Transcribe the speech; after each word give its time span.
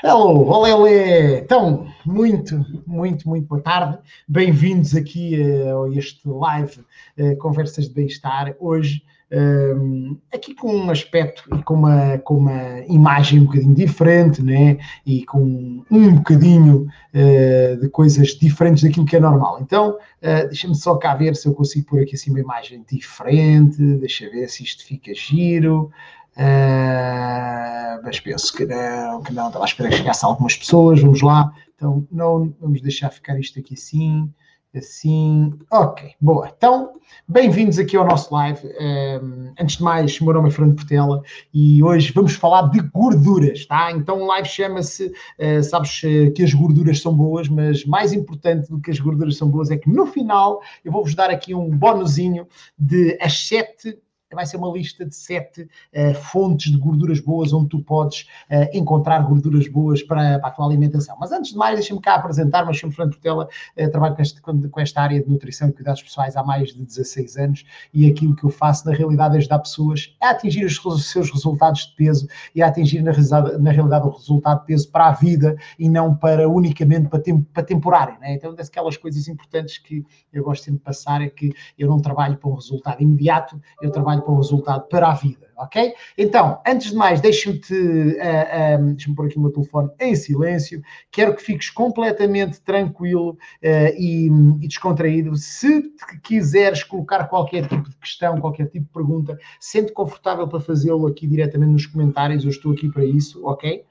Hello, 0.00 0.48
olé, 0.48 1.40
Então, 1.40 1.88
muito, 2.06 2.64
muito, 2.86 3.28
muito 3.28 3.48
boa 3.48 3.60
tarde. 3.60 3.98
Bem-vindos 4.28 4.94
aqui 4.94 5.36
uh, 5.40 5.86
a 5.86 5.96
este 5.96 6.20
live 6.24 6.84
uh, 7.18 7.36
Conversas 7.38 7.88
de 7.88 7.94
Bem-Estar. 7.94 8.54
Hoje, 8.60 9.02
um, 9.30 10.16
aqui 10.32 10.54
com 10.54 10.74
um 10.74 10.90
aspecto 10.90 11.42
e 11.52 11.62
com 11.62 11.74
uma, 11.74 12.16
com 12.18 12.34
uma 12.36 12.80
imagem 12.88 13.40
um 13.40 13.44
bocadinho 13.44 13.74
diferente, 13.74 14.42
né? 14.42 14.78
E 15.04 15.24
com 15.24 15.84
um 15.90 16.14
bocadinho 16.14 16.86
uh, 17.12 17.80
de 17.80 17.88
coisas 17.90 18.28
diferentes 18.28 18.84
daquilo 18.84 19.04
que 19.04 19.16
é 19.16 19.20
normal. 19.20 19.58
Então, 19.60 19.98
uh, 20.22 20.46
deixa-me 20.46 20.74
só 20.74 20.94
cá 20.96 21.14
ver 21.14 21.36
se 21.36 21.46
eu 21.46 21.54
consigo 21.54 21.86
pôr 21.86 22.02
aqui 22.02 22.14
assim 22.14 22.30
uma 22.30 22.40
imagem 22.40 22.84
diferente. 22.88 23.82
Deixa 23.96 24.30
ver 24.30 24.48
se 24.48 24.62
isto 24.62 24.86
fica 24.86 25.12
giro. 25.12 25.90
Uh, 26.38 28.00
mas 28.04 28.20
penso 28.20 28.52
que 28.54 28.64
não, 28.64 29.22
que 29.22 29.32
não. 29.32 29.48
Estava 29.48 29.64
a 29.64 29.66
esperar 29.66 29.90
que 29.90 29.96
chegasse 29.96 30.24
algumas 30.24 30.56
pessoas. 30.56 31.00
Vamos 31.00 31.20
lá. 31.20 31.52
Então, 31.74 32.06
não 32.12 32.54
vamos 32.60 32.80
deixar 32.80 33.10
ficar 33.10 33.38
isto 33.40 33.58
aqui 33.58 33.74
assim. 33.74 34.32
Assim, 34.76 35.58
ok, 35.72 36.12
boa. 36.20 36.52
Então, 36.56 36.92
bem-vindos 37.26 37.78
aqui 37.78 37.96
ao 37.96 38.06
nosso 38.06 38.32
live. 38.32 38.60
Um, 38.78 39.52
antes 39.58 39.78
de 39.78 39.82
mais, 39.82 40.20
meu 40.20 40.32
nome 40.32 40.48
é 40.48 40.52
Fernando 40.52 40.76
Portela 40.76 41.22
e 41.54 41.82
hoje 41.82 42.12
vamos 42.12 42.34
falar 42.34 42.70
de 42.70 42.80
gorduras, 42.80 43.64
tá? 43.64 43.90
Então, 43.90 44.20
o 44.20 44.26
live 44.26 44.46
chama-se, 44.46 45.06
uh, 45.06 45.62
sabes 45.64 46.00
que 46.36 46.42
as 46.44 46.52
gorduras 46.52 47.00
são 47.00 47.14
boas, 47.14 47.48
mas 47.48 47.84
mais 47.86 48.12
importante 48.12 48.68
do 48.68 48.78
que 48.78 48.90
as 48.90 49.00
gorduras 49.00 49.38
são 49.38 49.48
boas 49.48 49.70
é 49.70 49.76
que 49.76 49.88
no 49.88 50.06
final 50.06 50.60
eu 50.84 50.92
vou-vos 50.92 51.14
dar 51.14 51.30
aqui 51.30 51.54
um 51.54 51.70
bonuzinho 51.70 52.46
de 52.78 53.18
as 53.20 53.48
sete 53.48 53.98
vai 54.34 54.46
ser 54.46 54.56
uma 54.56 54.70
lista 54.70 55.04
de 55.04 55.14
sete 55.14 55.62
uh, 55.62 56.14
fontes 56.14 56.70
de 56.70 56.78
gorduras 56.78 57.20
boas 57.20 57.52
onde 57.52 57.68
tu 57.68 57.80
podes 57.80 58.28
uh, 58.50 58.76
encontrar 58.76 59.20
gorduras 59.20 59.66
boas 59.68 60.02
para, 60.02 60.38
para, 60.38 60.48
a 60.48 60.50
tua 60.50 60.66
alimentação. 60.66 61.16
Mas 61.18 61.32
antes 61.32 61.52
de 61.52 61.56
mais, 61.56 61.76
deixa-me 61.76 62.00
cá 62.00 62.16
apresentar, 62.16 62.64
mas 62.64 62.76
chamo 62.76 62.92
Fernando 62.92 63.14
Portela, 63.14 63.48
uh, 63.76 63.90
trabalho 63.90 64.14
com, 64.14 64.22
este, 64.22 64.40
com, 64.40 64.80
esta 64.80 65.00
área 65.00 65.22
de 65.22 65.28
nutrição 65.28 65.68
e 65.68 65.72
cuidados 65.72 66.02
pessoais 66.02 66.36
há 66.36 66.42
mais 66.42 66.74
de 66.74 66.84
16 66.84 67.36
anos 67.36 67.64
e 67.92 68.06
aquilo 68.06 68.36
que 68.36 68.44
eu 68.44 68.50
faço 68.50 68.86
na 68.86 68.94
realidade 68.94 69.34
é 69.34 69.38
ajudar 69.38 69.58
pessoas 69.60 70.14
a 70.20 70.30
atingir 70.30 70.64
os, 70.64 70.84
os 70.84 71.10
seus 71.10 71.30
resultados 71.30 71.86
de 71.86 71.96
peso 71.96 72.28
e 72.54 72.62
a 72.62 72.68
atingir 72.68 73.02
na, 73.02 73.12
na, 73.58 73.70
realidade 73.70 74.06
o 74.06 74.10
resultado 74.10 74.60
de 74.60 74.66
peso 74.66 74.90
para 74.90 75.08
a 75.08 75.12
vida 75.12 75.56
e 75.78 75.88
não 75.88 76.14
para 76.14 76.48
unicamente 76.48 77.08
para, 77.08 77.20
tem, 77.20 77.40
para 77.40 77.62
temporário. 77.62 78.18
Né? 78.20 78.34
Então, 78.34 78.54
daquelas 78.54 78.96
coisas 78.96 79.28
importantes 79.28 79.78
que 79.78 80.04
eu 80.32 80.44
gosto 80.44 80.64
sempre 80.64 80.78
de 80.78 80.84
passar 80.84 81.22
é 81.22 81.28
que 81.28 81.52
eu 81.78 81.88
não 81.88 82.00
trabalho 82.00 82.36
para 82.36 82.50
um 82.50 82.54
resultado 82.54 83.02
imediato, 83.02 83.60
eu 83.80 83.90
trabalho 83.90 84.17
trabalho 84.18 84.22
para 84.22 84.32
o 84.32 84.36
resultado 84.36 84.88
para 84.88 85.08
a 85.08 85.14
vida, 85.14 85.46
ok? 85.56 85.94
Então, 86.16 86.60
antes 86.66 86.90
de 86.90 86.96
mais, 86.96 87.20
deixa-me-te, 87.20 87.74
uh, 87.74 88.16
eh, 88.18 88.48
eh, 88.50 88.78
deixa-me 88.78 89.14
pôr 89.14 89.26
aqui 89.26 89.38
o 89.38 89.40
meu 89.40 89.52
telefone 89.52 89.90
em 90.00 90.14
silêncio, 90.14 90.82
quero 91.10 91.34
que 91.34 91.42
fiques 91.42 91.70
completamente 91.70 92.60
tranquilo 92.60 93.30
uh, 93.30 93.94
e, 93.96 94.26
e, 94.26 94.68
descontraído. 94.68 95.36
Se 95.36 95.92
quiseres 96.22 96.82
colocar 96.82 97.24
qualquer 97.24 97.66
tipo 97.66 97.88
de 97.88 97.96
questão, 97.96 98.40
qualquer 98.40 98.66
tipo 98.66 98.86
de 98.86 98.92
pergunta, 98.92 99.38
sente 99.60 99.92
confortável 99.92 100.46
para 100.48 100.60
fazê-lo 100.60 101.06
aqui 101.06 101.26
diretamente 101.26 101.72
nos 101.72 101.86
comentários, 101.86 102.44
eu 102.44 102.50
estou 102.50 102.72
aqui 102.72 102.88
para 102.88 103.04
isso, 103.04 103.44
ok? 103.46 103.84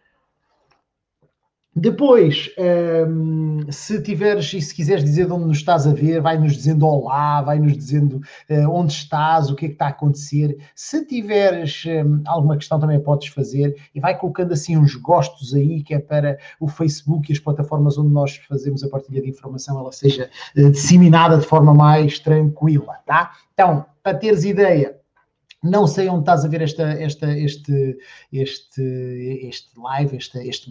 Depois, 1.80 2.50
um, 2.58 3.60
ehm, 3.60 3.72
se 3.72 4.02
tiveres 4.02 4.52
e 4.52 4.60
se 4.60 4.74
quiseres 4.74 5.04
dizer 5.04 5.28
de 5.28 5.32
onde 5.32 5.46
nos 5.46 5.58
estás 5.58 5.86
a 5.86 5.94
ver, 5.94 6.20
vai-nos 6.20 6.54
dizendo 6.54 6.88
olá, 6.88 7.40
vai-nos 7.44 7.78
dizendo 7.78 8.20
uh, 8.50 8.70
onde 8.72 8.94
estás, 8.94 9.52
o 9.52 9.56
que 9.56 9.66
é 9.66 9.68
que 9.68 9.76
está 9.76 9.86
a 9.86 9.90
acontecer. 9.90 10.58
Se 10.74 11.06
tiveres 11.06 11.84
um, 11.86 11.90
ehm, 11.90 12.22
alguma 12.26 12.58
questão, 12.58 12.80
também 12.80 13.00
podes 13.00 13.28
fazer 13.28 13.76
e 13.94 14.00
vai 14.00 14.18
colocando 14.18 14.54
assim 14.54 14.76
uns 14.76 14.96
gostos 14.96 15.54
aí, 15.54 15.84
que 15.84 15.94
é 15.94 16.00
para 16.00 16.40
o 16.60 16.68
Facebook 16.68 17.32
e 17.32 17.34
as 17.34 17.40
plataformas 17.40 17.96
onde 17.96 18.10
nós 18.10 18.38
fazemos 18.50 18.84
a 18.84 18.90
partilha 18.90 19.22
de 19.22 19.30
informação, 19.30 19.80
ela 19.80 19.92
seja 19.92 20.32
uh, 20.58 20.72
disseminada 20.72 21.38
de 21.38 21.46
forma 21.46 21.76
mais 21.76 22.18
tranquila, 22.18 22.96
tá? 23.06 23.34
Então, 23.54 23.86
para 24.02 24.18
teres 24.18 24.44
ideia, 24.44 24.97
não 25.64 25.88
sei 25.88 26.08
onde 26.08 26.20
estás 26.20 26.46
a 26.46 26.48
ver 26.48 26.62
esta, 26.62 26.84
esta, 26.84 27.32
este, 27.38 27.98
este, 28.32 29.40
este 29.48 29.70
live, 29.78 30.16
este, 30.16 30.48
este 30.48 30.70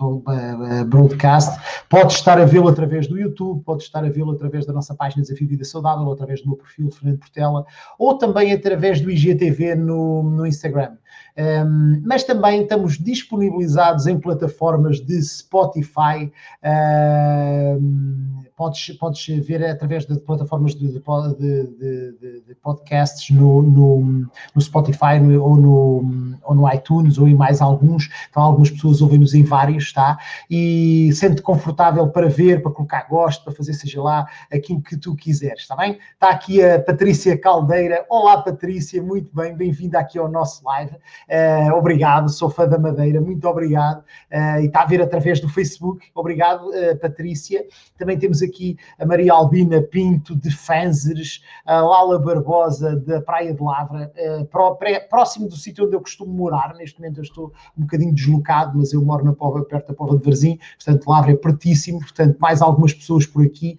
broadcast. 0.87 1.61
Podes 1.89 2.17
estar 2.17 2.41
a 2.41 2.45
vê-lo 2.45 2.69
através 2.69 3.09
do 3.09 3.19
YouTube, 3.19 3.65
podes 3.65 3.87
estar 3.87 4.05
a 4.05 4.09
vê-lo 4.09 4.33
através 4.33 4.65
da 4.65 4.73
nossa 4.73 4.95
página 4.95 5.23
Desafio 5.23 5.49
Vida 5.49 5.65
Saudável, 5.65 6.07
ou 6.07 6.13
através 6.13 6.41
do 6.43 6.49
meu 6.49 6.57
perfil 6.57 6.91
Fernando 6.91 7.19
Portela, 7.19 7.67
ou 7.99 8.17
também 8.17 8.53
através 8.53 9.01
do 9.01 9.11
IGTV 9.11 9.75
no, 9.75 10.23
no 10.23 10.47
Instagram. 10.47 10.97
Um, 11.39 12.03
mas 12.05 12.25
também 12.25 12.63
estamos 12.63 12.99
disponibilizados 12.99 14.07
em 14.07 14.19
plataformas 14.19 15.01
de 15.01 15.23
Spotify. 15.23 16.33
Um, 16.65 18.45
podes, 18.57 18.97
podes 18.97 19.47
ver 19.47 19.63
através 19.65 20.07
de 20.07 20.19
plataformas 20.19 20.75
de, 20.75 20.89
de, 20.89 20.99
de, 20.99 22.41
de 22.41 22.55
podcasts 22.63 23.29
no, 23.31 23.61
no, 23.61 24.27
no 24.55 24.61
Spotify 24.61 25.21
no, 25.21 25.43
ou, 25.43 25.57
no, 25.57 26.39
ou 26.43 26.55
no 26.55 26.73
iTunes 26.73 27.19
ou 27.19 27.29
em 27.29 27.35
mais 27.35 27.61
alguns. 27.61 28.09
Então, 28.31 28.43
algumas 28.43 28.71
pessoas 28.71 29.03
ouvem-nos 29.03 29.35
em 29.35 29.45
vários, 29.45 29.93
tá? 29.93 30.19
E 30.51 31.11
sente 31.13 31.43
confortável 31.43 32.09
para 32.09 32.29
ver, 32.29 32.63
para 32.63 32.73
colocar 32.73 33.07
gosto, 33.09 33.45
para 33.45 33.53
fazer, 33.53 33.75
seja 33.75 34.03
lá, 34.03 34.27
aquilo 34.51 34.81
que 34.81 34.97
tu 34.97 35.15
quiseres, 35.15 35.61
está 35.61 35.77
bem? 35.77 35.99
Está 36.15 36.31
aqui 36.31 36.65
a 36.65 36.81
Patrícia 36.81 37.37
Caldeira. 37.39 38.07
Olá, 38.09 38.41
Patrícia, 38.41 39.03
muito 39.03 39.35
bem, 39.35 39.55
bem-vinda 39.55 39.99
aqui 39.99 40.19
ao 40.19 40.31
nosso 40.31 40.65
live. 40.65 40.97
Uh, 41.29 41.75
obrigado, 41.75 42.29
sou 42.31 42.49
fã 42.49 42.69
da 42.69 42.79
Madeira, 42.79 43.21
muito 43.21 43.47
obrigado. 43.49 43.99
Uh, 44.31 44.61
e 44.61 44.67
está 44.67 44.83
a 44.83 44.87
ver 44.87 45.03
através 45.03 45.41
do 45.41 45.49
Facebook. 45.49 46.07
Obrigado, 46.15 46.69
uh, 46.69 46.97
Patrícia. 47.01 47.65
Também 47.99 48.17
temos 48.17 48.43
aqui 48.43 48.77
a 48.99 49.05
Maria 49.05 49.33
Albina 49.33 49.83
Pinto 49.83 50.37
de 50.37 50.51
Fanzeres, 50.51 51.43
a 51.65 51.81
Lala 51.81 52.19
Barbosa 52.19 52.97
da 52.97 53.21
Praia 53.21 53.53
de 53.53 53.63
Lavra, 53.63 54.13
uh, 54.17 55.09
próximo 55.09 55.49
do 55.49 55.57
sítio 55.57 55.87
onde 55.87 55.97
eu 55.97 56.01
costumo 56.01 56.33
morar. 56.33 56.75
Neste 56.75 57.01
momento 57.01 57.19
eu 57.19 57.25
estou 57.25 57.53
um 57.77 57.83
bocadinho 57.83 58.15
deslocado, 58.15 58.79
mas 58.79 58.93
eu 58.93 59.03
moro 59.03 59.25
na 59.25 59.33
Pova, 59.33 59.65
perto 59.65 59.89
da 59.89 59.95
Pova 59.95 60.17
de 60.17 60.25
Varzim, 60.25 60.59
portanto 60.77 61.09
Lavra 61.09 61.33
é 61.33 61.37
pertíssimo, 61.37 61.99
portanto 61.99 62.37
mais 62.39 62.63
algumas 62.63 62.95
pessoas 62.95 63.27
por 63.27 63.45
aqui. 63.45 63.77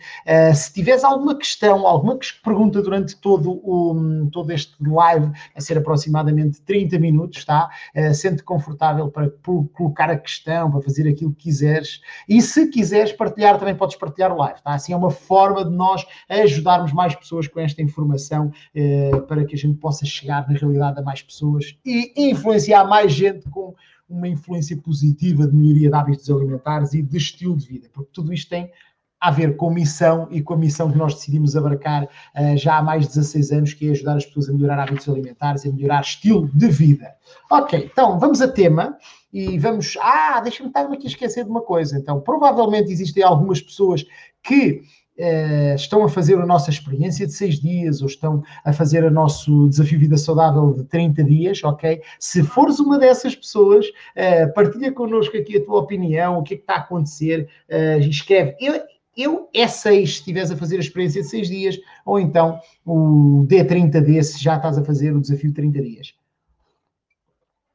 Se 0.53 0.73
tiveres 0.73 1.03
alguma 1.03 1.35
questão, 1.35 1.87
alguma 1.87 2.17
pergunta 2.43 2.81
durante 2.81 3.15
todo, 3.15 3.51
o, 3.51 4.29
todo 4.31 4.51
este 4.51 4.75
live, 4.81 5.31
a 5.55 5.61
ser 5.61 5.77
aproximadamente 5.77 6.61
30 6.61 6.99
minutos, 6.99 7.36
está? 7.37 7.69
Uh, 7.95 8.13
sente 8.13 8.43
confortável 8.43 9.09
para 9.09 9.29
colocar 9.73 10.09
a 10.09 10.17
questão, 10.17 10.71
para 10.71 10.81
fazer 10.81 11.07
aquilo 11.07 11.31
que 11.33 11.43
quiseres. 11.43 12.01
E 12.27 12.41
se 12.41 12.67
quiseres 12.67 13.11
partilhar, 13.13 13.57
também 13.57 13.75
podes 13.75 13.95
partilhar 13.95 14.31
o 14.31 14.37
live. 14.37 14.61
Tá? 14.61 14.73
Assim 14.73 14.93
é 14.93 14.95
uma 14.95 15.11
forma 15.11 15.63
de 15.63 15.71
nós 15.71 16.05
ajudarmos 16.29 16.93
mais 16.93 17.15
pessoas 17.15 17.47
com 17.47 17.59
esta 17.59 17.81
informação 17.81 18.51
eh, 18.75 19.11
para 19.27 19.45
que 19.45 19.55
a 19.55 19.57
gente 19.57 19.77
possa 19.77 20.05
chegar 20.05 20.47
na 20.47 20.57
realidade 20.57 20.99
a 20.99 21.03
mais 21.03 21.21
pessoas 21.21 21.77
e 21.85 22.29
influenciar 22.29 22.85
mais 22.85 23.11
gente 23.11 23.49
com 23.49 23.73
uma 24.09 24.27
influência 24.27 24.77
positiva 24.77 25.47
de 25.47 25.55
melhoria 25.55 25.89
de 25.89 25.95
hábitos 25.95 26.29
alimentares 26.29 26.93
e 26.93 27.01
de 27.01 27.17
estilo 27.17 27.57
de 27.57 27.67
vida, 27.67 27.89
porque 27.91 28.09
tudo 28.13 28.33
isto 28.33 28.49
tem 28.49 28.71
a 29.19 29.31
ver 29.31 29.55
com 29.57 29.69
missão 29.69 30.27
e 30.29 30.41
com 30.41 30.53
a 30.53 30.57
missão 30.57 30.91
que 30.91 30.97
nós 30.97 31.15
decidimos 31.15 31.55
abarcar 31.55 32.03
uh, 32.03 32.57
já 32.57 32.77
há 32.77 32.83
mais 32.83 33.03
de 33.03 33.15
16 33.15 33.51
anos, 33.51 33.73
que 33.73 33.87
é 33.87 33.91
ajudar 33.91 34.17
as 34.17 34.25
pessoas 34.25 34.49
a 34.49 34.53
melhorar 34.53 34.79
hábitos 34.79 35.09
alimentares 35.09 35.65
e 35.65 35.69
a 35.69 35.71
melhorar 35.71 36.01
estilo 36.01 36.49
de 36.53 36.67
vida. 36.67 37.15
Ok, 37.51 37.89
então 37.91 38.19
vamos 38.19 38.41
a 38.41 38.47
tema 38.47 38.97
e 39.33 39.57
vamos. 39.57 39.97
Ah, 40.01 40.39
deixa-me 40.41 40.69
estar 40.69 40.81
aqui 40.81 41.07
a 41.07 41.09
esquecer 41.09 41.43
de 41.43 41.49
uma 41.49 41.61
coisa. 41.61 41.97
Então, 41.97 42.21
provavelmente 42.21 42.91
existem 42.91 43.23
algumas 43.23 43.61
pessoas 43.61 44.05
que 44.43 44.81
Uh, 45.19 45.73
estão 45.73 46.03
a 46.03 46.09
fazer 46.09 46.37
a 46.37 46.45
nossa 46.45 46.69
experiência 46.69 47.25
de 47.25 47.33
seis 47.33 47.59
dias 47.59 48.01
ou 48.01 48.07
estão 48.07 48.43
a 48.63 48.71
fazer 48.71 49.03
o 49.03 49.09
nosso 49.09 49.67
desafio 49.67 49.97
Vida 49.97 50.15
Saudável 50.15 50.71
de 50.73 50.83
30 50.83 51.23
dias, 51.23 51.63
ok? 51.63 52.03
Se 52.19 52.43
fores 52.43 52.79
uma 52.79 52.99
dessas 52.99 53.35
pessoas, 53.35 53.87
uh, 53.87 54.53
partilha 54.53 54.91
connosco 54.91 55.35
aqui 55.35 55.57
a 55.57 55.65
tua 55.65 55.79
opinião, 55.79 56.37
o 56.37 56.43
que 56.43 56.53
é 56.53 56.57
que 56.57 56.61
está 56.61 56.75
a 56.75 56.79
acontecer, 56.81 57.49
uh, 57.67 57.99
escreve. 58.01 58.55
Eu, 58.59 58.79
eu 59.17 59.49
é 59.53 59.67
6 59.67 60.09
se 60.09 60.15
estiveres 60.19 60.51
a 60.51 60.55
fazer 60.55 60.77
a 60.77 60.79
experiência 60.79 61.21
de 61.21 61.27
6 61.27 61.47
dias, 61.49 61.79
ou 62.05 62.19
então 62.19 62.59
o 62.85 63.45
D30D 63.47 64.21
se 64.21 64.41
já 64.41 64.55
estás 64.55 64.77
a 64.77 64.83
fazer 64.83 65.15
o 65.15 65.19
desafio 65.19 65.49
de 65.49 65.55
30 65.55 65.81
dias. 65.81 66.13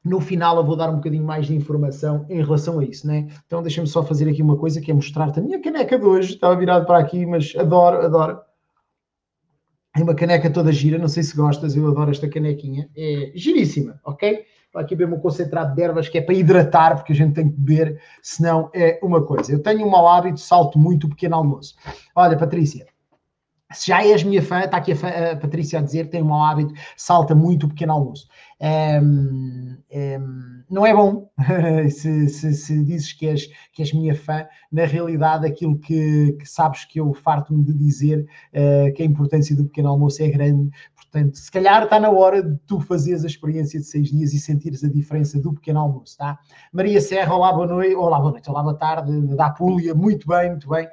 No 0.03 0.19
final 0.19 0.57
eu 0.57 0.65
vou 0.65 0.75
dar 0.75 0.89
um 0.89 0.95
bocadinho 0.95 1.23
mais 1.23 1.47
de 1.47 1.55
informação 1.55 2.25
em 2.29 2.41
relação 2.41 2.79
a 2.79 2.83
isso, 2.83 3.07
né? 3.07 3.27
Então 3.45 3.61
deixa-me 3.61 3.87
só 3.87 4.03
fazer 4.03 4.29
aqui 4.29 4.41
uma 4.41 4.57
coisa 4.57 4.81
que 4.81 4.91
é 4.91 4.93
mostrar-te 4.93 5.39
a 5.39 5.41
minha 5.41 5.61
caneca 5.61 5.97
de 5.97 6.05
hoje. 6.05 6.33
Estava 6.33 6.55
virado 6.55 6.85
para 6.85 6.99
aqui, 6.99 7.25
mas 7.25 7.53
adoro, 7.55 8.05
adoro. 8.05 8.39
É 9.95 10.01
uma 10.01 10.15
caneca 10.15 10.49
toda 10.49 10.71
gira, 10.71 10.97
não 10.97 11.07
sei 11.07 11.23
se 11.23 11.35
gostas, 11.35 11.75
eu 11.75 11.87
adoro 11.87 12.11
esta 12.11 12.27
canequinha. 12.27 12.89
É 12.97 13.31
giríssima, 13.35 13.99
ok? 14.03 14.43
Aqui 14.73 14.95
ver 14.95 15.07
um 15.07 15.19
concentrado 15.19 15.75
de 15.75 15.81
ervas 15.81 16.09
que 16.09 16.17
é 16.17 16.21
para 16.21 16.33
hidratar, 16.33 16.95
porque 16.95 17.13
a 17.13 17.15
gente 17.15 17.33
tem 17.33 17.47
que 17.47 17.55
beber, 17.55 18.01
senão 18.21 18.71
é 18.73 18.99
uma 19.03 19.23
coisa. 19.23 19.51
Eu 19.51 19.61
tenho 19.61 19.85
um 19.85 19.89
mau 19.89 20.07
hábito, 20.07 20.39
salto 20.39 20.79
muito 20.79 21.05
o 21.05 21.09
pequeno 21.09 21.35
almoço. 21.35 21.75
Olha, 22.15 22.37
Patrícia, 22.37 22.87
se 23.73 23.87
já 23.87 24.03
és 24.03 24.23
minha 24.23 24.41
fã, 24.41 24.61
está 24.61 24.77
aqui 24.77 24.91
a, 24.91 24.95
fã, 24.95 25.09
a, 25.09 25.35
Patrícia 25.35 25.79
a 25.79 25.81
dizer, 25.81 26.09
tem 26.09 26.21
um 26.21 26.27
mau 26.27 26.43
hábito, 26.43 26.73
salta 26.95 27.35
muito 27.35 27.65
o 27.65 27.69
pequeno 27.69 27.93
almoço. 27.93 28.27
Um, 28.61 29.77
um, 29.91 30.52
não 30.69 30.85
é 30.85 30.93
bom 30.93 31.29
se, 31.91 32.27
se, 32.29 32.53
se, 32.53 32.83
dizes 32.83 33.13
que 33.13 33.27
és, 33.27 33.47
que 33.71 33.81
és 33.81 33.93
minha 33.93 34.15
fã, 34.15 34.45
na 34.71 34.85
realidade 34.85 35.45
aquilo 35.45 35.77
que, 35.77 36.33
que 36.33 36.45
sabes 36.45 36.85
que 36.85 36.99
eu 36.99 37.13
farto-me 37.13 37.63
de 37.63 37.73
dizer 37.73 38.25
uh, 38.53 38.93
que 38.93 39.03
a 39.03 39.05
importância 39.05 39.55
do 39.55 39.65
pequeno 39.65 39.89
almoço 39.89 40.21
é 40.23 40.27
grande, 40.29 40.69
portanto, 40.95 41.37
se 41.37 41.51
calhar 41.51 41.83
está 41.83 41.99
na 41.99 42.09
hora 42.09 42.41
de 42.41 42.57
tu 42.65 42.79
fazeres 42.79 43.23
a 43.23 43.27
experiência 43.27 43.79
de 43.79 43.85
seis 43.85 44.09
dias 44.09 44.33
e 44.33 44.39
sentires 44.39 44.83
a 44.83 44.89
diferença 44.89 45.39
do 45.39 45.53
pequeno 45.53 45.79
almoço, 45.79 46.17
tá? 46.17 46.37
Maria 46.71 47.01
Serra, 47.01 47.35
olá, 47.35 47.53
boa 47.53 47.67
noite, 47.67 47.95
olá, 47.95 48.19
boa 48.19 48.31
noite, 48.31 48.49
olá, 48.49 48.63
boa 48.63 48.77
tarde, 48.77 49.35
da 49.35 49.47
Apulia, 49.47 49.93
muito 49.93 50.27
bem, 50.27 50.49
muito 50.49 50.69
bem. 50.69 50.87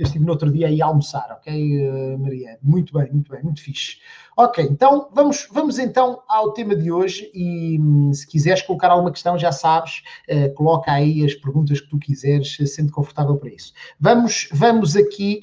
Eu 0.00 0.04
estive 0.04 0.24
no 0.24 0.32
outro 0.32 0.50
dia 0.50 0.66
aí 0.66 0.80
a 0.80 0.86
almoçar, 0.86 1.28
ok, 1.30 1.86
uh, 1.86 2.18
Maria? 2.18 2.58
Muito 2.62 2.94
bem, 2.94 3.12
muito 3.12 3.30
bem, 3.30 3.42
muito 3.42 3.60
fixe. 3.60 3.98
Ok, 4.34 4.64
então 4.64 5.10
vamos, 5.12 5.46
vamos 5.52 5.78
então 5.78 6.22
ao 6.26 6.52
tema 6.54 6.74
de 6.74 6.90
hoje 6.90 7.30
e 7.34 7.78
hum, 7.78 8.10
se 8.10 8.26
quiseres 8.26 8.62
colocar 8.62 8.88
alguma 8.88 9.10
questão, 9.10 9.38
já 9.38 9.52
sabes, 9.52 10.02
uh, 10.30 10.54
coloca 10.54 10.90
aí 10.90 11.22
as 11.22 11.34
perguntas 11.34 11.82
que 11.82 11.90
tu 11.90 11.98
quiseres, 11.98 12.56
sendo 12.64 12.90
confortável 12.90 13.36
para 13.36 13.50
isso. 13.50 13.74
Vamos, 14.00 14.48
vamos 14.50 14.96
aqui 14.96 15.40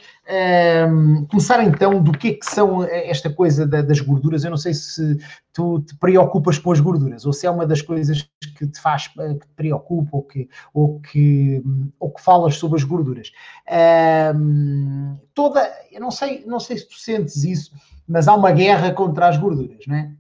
um, 0.90 1.26
começar 1.26 1.64
então 1.64 2.02
do 2.02 2.12
que 2.12 2.30
é 2.30 2.34
que 2.34 2.46
são 2.46 2.84
eh, 2.84 3.10
esta 3.10 3.30
coisa 3.30 3.66
da, 3.66 3.84
das 3.84 4.00
gorduras. 4.00 4.44
Eu 4.44 4.50
não 4.50 4.58
sei 4.58 4.74
se 4.74 5.18
tu 5.54 5.82
te 5.82 5.96
preocupas 5.98 6.58
com 6.58 6.72
as 6.72 6.80
gorduras 6.80 7.26
ou 7.26 7.34
se 7.34 7.46
é 7.46 7.50
uma 7.52 7.66
das 7.66 7.82
coisas 7.82 8.28
que 8.58 8.68
te 8.68 8.80
faz, 8.80 9.08
que 9.08 9.16
te 9.16 9.48
preocupa 9.56 10.18
ou 10.18 10.24
que, 10.24 10.50
ou 10.74 11.00
que, 11.00 11.64
ou 12.00 12.12
que 12.12 12.22
falas 12.22 12.56
sobre 12.56 12.78
as 12.78 12.84
gorduras. 12.84 13.32
Um, 14.36 15.18
toda, 15.34 15.68
eu 15.92 16.00
não 16.00 16.12
sei, 16.12 16.44
não 16.46 16.60
sei 16.60 16.78
se 16.78 16.88
tu 16.88 16.96
sentes 16.96 17.44
isso 17.44 17.72
mas 18.08 18.28
há 18.28 18.34
uma 18.34 18.52
guerra 18.52 18.94
contra 18.94 19.28
as 19.28 19.38
gorduras, 19.38 19.86
não 19.86 19.96
é? 19.96 20.12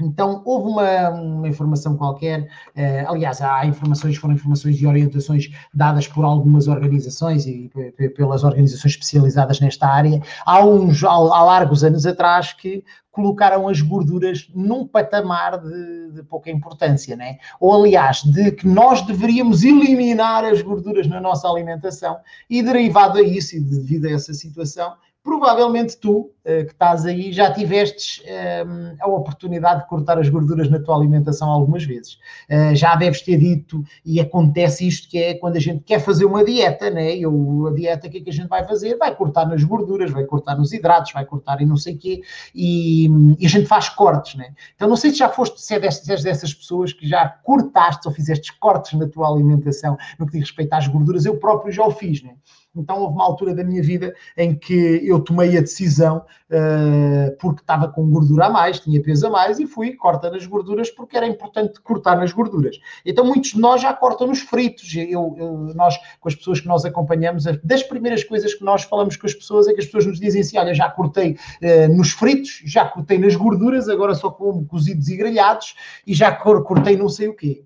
Então, 0.00 0.42
houve 0.44 0.68
uma, 0.68 1.10
uma 1.10 1.48
informação 1.48 1.96
qualquer, 1.96 2.48
eh, 2.74 3.04
aliás, 3.06 3.40
há 3.40 3.66
informações, 3.66 4.16
foram 4.16 4.34
informações 4.34 4.80
e 4.80 4.86
orientações 4.86 5.50
dadas 5.72 6.06
por 6.08 6.24
algumas 6.24 6.68
organizações 6.68 7.46
e 7.46 7.70
pelas 8.16 8.44
organizações 8.44 8.92
especializadas 8.92 9.60
nesta 9.60 9.86
área, 9.86 10.20
há, 10.44 10.64
uns, 10.64 11.04
há, 11.04 11.10
há 11.10 11.44
largos 11.44 11.84
anos 11.84 12.06
atrás 12.06 12.52
que 12.52 12.84
colocaram 13.10 13.68
as 13.68 13.80
gorduras 13.80 14.48
num 14.54 14.86
patamar 14.86 15.58
de, 15.58 16.12
de, 16.12 16.22
pouca 16.22 16.50
importância, 16.50 17.16
né? 17.16 17.38
Ou, 17.58 17.74
aliás, 17.74 18.22
de 18.22 18.52
que 18.52 18.66
nós 18.66 19.02
deveríamos 19.02 19.64
eliminar 19.64 20.44
as 20.44 20.62
gorduras 20.62 21.06
na 21.06 21.20
nossa 21.20 21.48
alimentação 21.48 22.18
e, 22.48 22.62
derivado 22.62 23.18
a 23.18 23.22
isso 23.22 23.56
e 23.56 23.60
devido 23.60 24.06
a 24.06 24.12
essa 24.12 24.32
situação, 24.32 24.94
provavelmente 25.22 25.96
tu, 25.96 26.30
que 26.42 26.72
estás 26.72 27.04
aí, 27.04 27.32
já 27.32 27.52
tivestes 27.52 28.22
ehm, 28.24 28.96
a 29.00 29.06
oportunidade 29.06 29.82
de 29.82 29.88
cortar 29.88 30.18
as 30.18 30.28
gorduras 30.28 30.70
na 30.70 30.78
tua 30.78 30.96
alimentação 30.96 31.50
algumas 31.50 31.84
vezes. 31.84 32.18
Eh, 32.48 32.74
já 32.74 32.94
deves 32.96 33.22
ter 33.22 33.36
dito, 33.36 33.84
e 34.04 34.20
acontece 34.20 34.86
isto, 34.86 35.08
que 35.08 35.18
é 35.18 35.34
quando 35.34 35.56
a 35.56 35.60
gente 35.60 35.84
quer 35.84 36.00
fazer 36.00 36.24
uma 36.24 36.44
dieta, 36.44 36.90
né? 36.90 37.16
Eu, 37.16 37.66
a 37.68 37.74
dieta, 37.74 38.06
o 38.06 38.10
que 38.10 38.18
é 38.18 38.20
que 38.22 38.30
a 38.30 38.32
gente 38.32 38.48
vai 38.48 38.66
fazer? 38.66 38.96
Vai 38.96 39.14
cortar 39.14 39.46
nas 39.46 39.62
gorduras, 39.62 40.10
vai 40.10 40.24
cortar 40.24 40.56
nos 40.56 40.72
hidratos, 40.72 41.12
vai 41.12 41.24
cortar 41.24 41.60
em 41.60 41.66
não 41.66 41.76
sei 41.76 41.94
o 41.94 41.98
quê, 41.98 42.22
e, 42.54 43.08
e, 43.38 43.46
a 43.46 43.48
gente 43.48 43.66
faz 43.66 43.88
cortes, 43.88 44.34
né? 44.34 44.52
Então 44.74 44.88
não 44.88 44.96
sei 44.96 45.10
se 45.10 45.18
já 45.18 45.28
foste, 45.28 45.60
se 45.60 45.74
é 45.74 45.80
dessas, 45.80 46.22
dessas 46.22 46.54
pessoas 46.54 46.92
que 46.92 47.06
já 47.06 47.28
cortaste 47.28 48.08
ou 48.08 48.14
fizeste 48.14 48.58
cortes 48.58 48.98
na 48.98 49.06
tua 49.06 49.28
alimentação 49.28 49.96
no 50.18 50.26
que 50.26 50.32
diz 50.32 50.48
respeito 50.48 50.72
às 50.72 50.86
gorduras, 50.86 51.24
eu 51.24 51.36
próprio 51.38 51.72
já 51.72 51.84
o 51.84 51.90
fiz, 51.90 52.22
né? 52.22 52.34
Então 52.74 53.00
houve 53.00 53.14
uma 53.14 53.24
altura 53.24 53.54
da 53.54 53.64
minha 53.64 53.82
vida 53.82 54.14
em 54.36 54.54
que 54.54 55.00
eu 55.02 55.20
tomei 55.20 55.56
a 55.56 55.60
decisão, 55.60 56.24
uh, 56.50 57.36
porque 57.38 57.60
estava 57.60 57.88
com 57.88 58.08
gordura 58.10 58.46
a 58.46 58.50
mais, 58.50 58.80
tinha 58.80 59.02
peso 59.02 59.26
a 59.26 59.30
mais, 59.30 59.58
e 59.58 59.66
fui 59.66 59.92
corta 59.94 60.30
nas 60.30 60.46
gorduras 60.46 60.90
porque 60.90 61.16
era 61.16 61.26
importante 61.26 61.80
cortar 61.80 62.16
nas 62.16 62.32
gorduras. 62.32 62.78
Então 63.04 63.24
muitos 63.24 63.50
de 63.50 63.60
nós 63.60 63.82
já 63.82 63.92
cortam 63.92 64.28
nos 64.28 64.40
fritos. 64.40 64.94
Eu, 64.94 65.34
eu, 65.38 65.52
nós, 65.74 65.96
com 66.20 66.28
as 66.28 66.34
pessoas 66.34 66.60
que 66.60 66.68
nós 66.68 66.84
acompanhamos, 66.84 67.44
das 67.62 67.82
primeiras 67.82 68.24
coisas 68.24 68.54
que 68.54 68.64
nós 68.64 68.84
falamos 68.84 69.16
com 69.16 69.26
as 69.26 69.34
pessoas 69.34 69.68
é 69.68 69.72
que 69.72 69.80
as 69.80 69.86
pessoas 69.86 70.06
nos 70.06 70.20
dizem 70.20 70.40
assim: 70.40 70.58
olha, 70.58 70.74
já 70.74 70.88
cortei 70.88 71.32
uh, 71.62 71.96
nos 71.96 72.10
fritos, 72.10 72.62
já 72.64 72.84
cortei 72.84 73.18
nas 73.18 73.34
gorduras, 73.34 73.88
agora 73.88 74.14
só 74.14 74.30
como 74.30 74.64
cozidos 74.66 75.08
e 75.08 75.16
grelhados 75.16 75.74
e 76.06 76.14
já 76.14 76.32
cortei 76.32 76.96
não 76.96 77.08
sei 77.08 77.28
o 77.28 77.34
quê. 77.34 77.62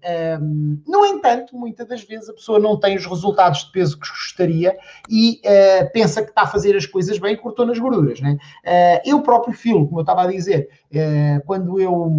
No 0.87 1.05
entanto, 1.07 1.57
muitas 1.57 1.87
das 1.87 2.03
vezes 2.03 2.29
a 2.29 2.33
pessoa 2.33 2.59
não 2.59 2.79
tem 2.79 2.97
os 2.97 3.07
resultados 3.07 3.65
de 3.65 3.73
peso 3.73 3.99
que 3.99 4.09
gostaria 4.09 4.77
e 5.09 5.41
uh, 5.45 5.93
pensa 5.93 6.23
que 6.23 6.31
está 6.31 6.43
a 6.43 6.47
fazer 6.47 6.77
as 6.77 6.87
coisas 6.87 7.19
bem 7.19 7.35
e 7.35 7.37
cortou 7.37 7.67
nas 7.67 7.79
gorduras. 7.79 8.21
Né? 8.21 8.37
Uh, 8.65 9.01
eu 9.05 9.21
próprio 9.23 9.55
filo, 9.55 9.87
como 9.87 10.01
eu 10.01 10.03
estava 10.03 10.23
a 10.23 10.27
dizer, 10.27 10.69
uh, 10.93 11.45
quando 11.47 11.81
eu, 11.81 12.11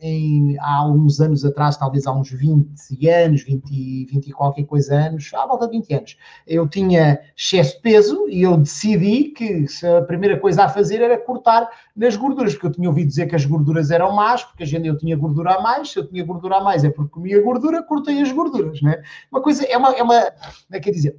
em, 0.00 0.56
há 0.60 0.86
uns 0.86 1.20
anos 1.20 1.44
atrás, 1.44 1.76
talvez 1.76 2.06
há 2.06 2.12
uns 2.12 2.30
20 2.30 3.08
anos, 3.08 3.42
20, 3.42 4.06
20 4.06 4.26
e 4.26 4.32
qualquer 4.32 4.64
coisa 4.64 4.94
anos, 4.94 5.30
à 5.34 5.46
volta 5.46 5.66
de 5.66 5.72
20 5.72 5.94
anos, 5.94 6.16
eu 6.46 6.66
tinha 6.68 7.20
excesso 7.36 7.76
de 7.76 7.82
peso 7.82 8.28
e 8.28 8.42
eu 8.42 8.56
decidi 8.56 9.24
que 9.24 9.66
a 9.98 10.02
primeira 10.02 10.38
coisa 10.38 10.64
a 10.64 10.68
fazer 10.68 11.00
era 11.00 11.18
cortar 11.18 11.68
nas 11.94 12.16
gorduras, 12.16 12.54
porque 12.54 12.66
eu 12.66 12.72
tinha 12.72 12.88
ouvido 12.88 13.08
dizer 13.08 13.26
que 13.26 13.36
as 13.36 13.44
gorduras 13.44 13.90
eram 13.90 14.14
más, 14.14 14.42
porque 14.44 14.62
a 14.62 14.66
gente 14.66 14.86
eu 14.86 14.96
tinha 14.96 15.16
gordura 15.16 15.54
a 15.54 15.60
mais, 15.60 15.90
se 15.90 15.98
eu 15.98 16.06
tinha 16.06 16.24
gordura 16.24 16.56
a 16.56 16.64
mais 16.64 16.84
é 16.84 16.90
porque 16.90 17.10
comia 17.10 17.40
gordura, 17.42 17.82
cortei 17.82 18.20
as 18.20 18.32
gorduras, 18.32 18.80
né? 18.82 19.02
Uma 19.30 19.40
coisa, 19.40 19.64
é 19.64 19.76
uma, 19.76 19.92
é 19.92 20.02
uma, 20.02 20.16
é, 20.16 20.80
quer 20.80 20.90
dizer, 20.90 21.16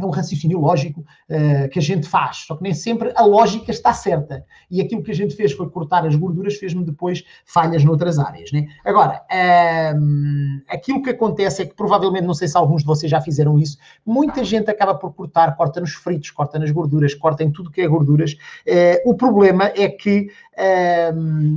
é 0.00 0.04
um 0.04 0.10
raciocínio 0.10 0.58
lógico 0.58 1.00
uh, 1.00 1.68
que 1.68 1.78
a 1.78 1.82
gente 1.82 2.08
faz, 2.08 2.38
só 2.46 2.56
que 2.56 2.62
nem 2.62 2.72
sempre 2.72 3.12
a 3.14 3.24
lógica 3.24 3.70
está 3.70 3.92
certa. 3.92 4.44
E 4.70 4.80
aquilo 4.80 5.02
que 5.02 5.10
a 5.10 5.14
gente 5.14 5.34
fez 5.34 5.52
foi 5.52 5.68
cortar 5.68 6.06
as 6.06 6.14
gorduras, 6.14 6.56
fez-me 6.56 6.84
depois 6.84 7.22
falhas 7.44 7.84
noutras 7.84 8.18
áreas. 8.18 8.50
Né? 8.52 8.66
Agora, 8.84 9.22
uh, 9.30 10.62
aquilo 10.68 11.02
que 11.02 11.10
acontece 11.10 11.62
é 11.62 11.66
que 11.66 11.74
provavelmente, 11.74 12.24
não 12.24 12.34
sei 12.34 12.48
se 12.48 12.56
alguns 12.56 12.82
de 12.82 12.86
vocês 12.86 13.10
já 13.10 13.20
fizeram 13.20 13.58
isso, 13.58 13.76
muita 14.04 14.42
gente 14.44 14.70
acaba 14.70 14.94
por 14.94 15.12
cortar, 15.12 15.54
corta 15.56 15.80
nos 15.80 15.92
fritos, 15.92 16.30
corta 16.30 16.58
nas 16.58 16.70
gorduras, 16.70 17.14
corta 17.14 17.44
em 17.44 17.50
tudo 17.50 17.70
que 17.70 17.82
é 17.82 17.86
gorduras. 17.86 18.32
Uh, 18.66 19.10
o 19.10 19.14
problema 19.14 19.72
é 19.76 19.88
que 19.88 20.28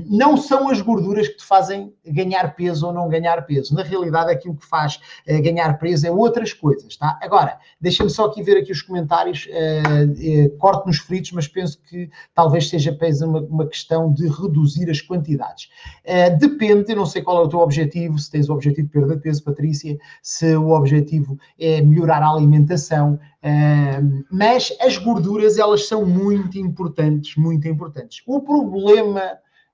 não 0.08 0.38
são 0.38 0.70
as 0.70 0.82
gorduras 0.82 1.28
que 1.28 1.38
te 1.38 1.46
fazem 1.46 1.94
ganhar 2.06 2.56
peso 2.56 2.88
ou 2.88 2.94
não 2.94 3.10
ganhar 3.10 3.46
peso. 3.46 3.76
Na 3.76 3.84
realidade, 3.84 4.32
aquilo 4.32 4.56
que 4.56 4.66
faz 4.66 5.00
uh, 5.28 5.42
ganhar 5.42 5.78
peso 5.78 6.08
é 6.08 6.12
outras 6.12 6.54
coisas, 6.54 6.96
tá? 6.96 7.20
Agora, 7.22 7.58
deixa-me 7.80 8.10
só 8.10 8.25
aqui 8.26 8.44
ver 8.44 8.58
aqui 8.58 8.72
os 8.72 8.82
comentários. 8.82 9.48
Uh, 9.48 10.46
uh, 10.46 10.58
corto 10.58 10.88
nos 10.88 10.98
fritos, 10.98 11.32
mas 11.32 11.48
penso 11.48 11.80
que 11.82 12.10
talvez 12.34 12.70
seja 12.70 12.92
apenas 12.92 13.22
uma, 13.22 13.42
uma 13.42 13.68
questão 13.68 14.12
de 14.12 14.28
reduzir 14.28 14.90
as 14.90 15.02
quantidades. 15.02 15.70
depende, 16.40 16.92
eu 16.92 16.96
não 16.98 17.06
sei 17.06 17.22
qual 17.22 17.42
é 17.42 17.46
o 17.46 17.50
teu 17.50 17.60
objetivo, 17.60 18.18
se 18.18 18.32
tens 18.32 18.50
o 18.50 18.54
objetivo 18.54 18.88
de 18.88 18.94
perda 18.94 19.16
de 19.16 19.22
peso, 19.22 19.44
Patrícia, 19.44 19.98
se 20.22 20.56
o 20.56 20.72
objetivo 20.72 21.38
é 21.60 21.82
melhorar 21.82 22.22
a 22.22 22.30
alimentação, 22.30 23.20
mas 24.32 24.76
as 24.82 24.98
gorduras, 24.98 25.58
elas 25.58 25.88
são 25.88 26.06
muito 26.06 26.58
importantes, 26.58 27.36
muito 27.36 27.68
importantes. 27.68 28.22
O 28.26 28.42
problema 28.42 29.22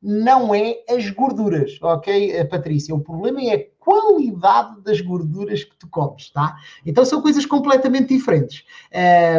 não 0.01 0.53
é 0.53 0.77
as 0.89 1.09
gorduras, 1.09 1.77
ok, 1.81 2.43
Patrícia? 2.45 2.95
O 2.95 2.99
problema 2.99 3.41
é 3.41 3.70
qualidade 3.81 4.79
das 4.81 5.01
gorduras 5.01 5.63
que 5.63 5.75
tu 5.75 5.88
comes, 5.89 6.29
tá? 6.29 6.55
Então 6.85 7.03
são 7.03 7.19
coisas 7.19 7.47
completamente 7.47 8.09
diferentes. 8.09 8.63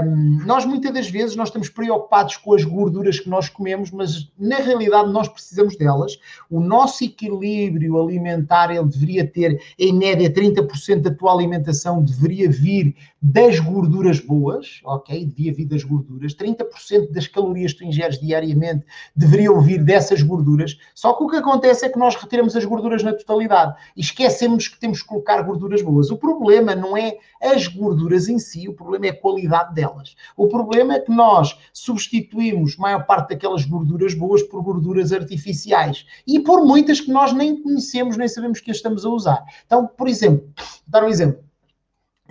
Um, 0.05 0.45
nós 0.45 0.67
muitas 0.67 0.93
das 0.93 1.09
vezes 1.09 1.37
nós 1.37 1.49
estamos 1.49 1.69
preocupados 1.69 2.37
com 2.37 2.53
as 2.53 2.65
gorduras 2.65 3.21
que 3.21 3.31
nós 3.31 3.49
comemos, 3.49 3.93
mas 3.93 4.31
na 4.37 4.57
realidade 4.57 5.13
nós 5.13 5.29
precisamos 5.29 5.77
delas. 5.77 6.19
O 6.51 6.59
nosso 6.59 7.05
equilíbrio 7.05 8.03
alimentar 8.03 8.75
ele 8.75 8.85
deveria 8.85 9.25
ter 9.25 9.63
em 9.79 9.93
média 9.93 10.29
30% 10.29 11.03
da 11.03 11.15
tua 11.15 11.33
alimentação 11.33 12.03
deveria 12.03 12.51
vir 12.51 12.97
das 13.23 13.61
gorduras 13.61 14.19
boas, 14.19 14.81
ok? 14.85 15.25
Devia 15.25 15.55
vir 15.55 15.67
das 15.67 15.85
gorduras. 15.85 16.35
30% 16.35 17.13
das 17.13 17.29
calorias 17.29 17.73
que 17.73 17.79
tu 17.79 17.85
ingeres 17.85 18.19
diariamente 18.19 18.85
deveriam 19.15 19.61
vir 19.61 19.85
dessas 19.85 20.21
gorduras. 20.21 20.77
Só 20.93 21.13
que 21.13 21.23
o 21.23 21.29
que 21.29 21.37
acontece 21.37 21.87
é 21.87 21.89
que 21.89 21.99
nós 21.99 22.17
retiramos 22.17 22.57
as 22.57 22.65
gorduras 22.65 23.05
na 23.05 23.13
totalidade 23.13 23.77
esquece 23.97 24.32
esquecemos 24.33 24.69
que 24.69 24.79
temos 24.79 25.03
que 25.03 25.09
colocar 25.09 25.43
gorduras 25.43 25.83
boas. 25.83 26.11
O 26.11 26.17
problema 26.17 26.75
não 26.75 26.97
é 26.97 27.19
as 27.41 27.67
gorduras 27.67 28.29
em 28.29 28.39
si, 28.39 28.69
o 28.69 28.75
problema 28.75 29.07
é 29.07 29.11
a 29.11 29.21
qualidade 29.21 29.75
delas. 29.75 30.17
O 30.37 30.49
problema 30.49 30.95
é 30.95 31.01
que 31.01 31.13
nós 31.13 31.57
substituímos 31.73 32.77
maior 32.77 33.05
parte 33.05 33.31
daquelas 33.31 33.65
gorduras 33.65 34.15
boas 34.15 34.43
por 34.43 34.63
gorduras 34.63 35.13
artificiais 35.13 36.07
e 36.27 36.41
por 36.41 36.65
muitas 36.65 37.01
que 37.01 37.13
nós 37.13 37.33
nem 37.33 37.63
conhecemos, 37.63 38.17
nem 38.17 38.29
sabemos 38.29 38.61
que 38.61 38.71
as 38.71 38.79
estamos 38.79 39.05
a 39.05 39.11
usar. 39.11 39.45
Então, 39.67 39.87
por 39.87 40.09
exemplo, 40.09 40.49
dar 40.87 41.05
um 41.05 41.09
exemplo. 41.09 41.52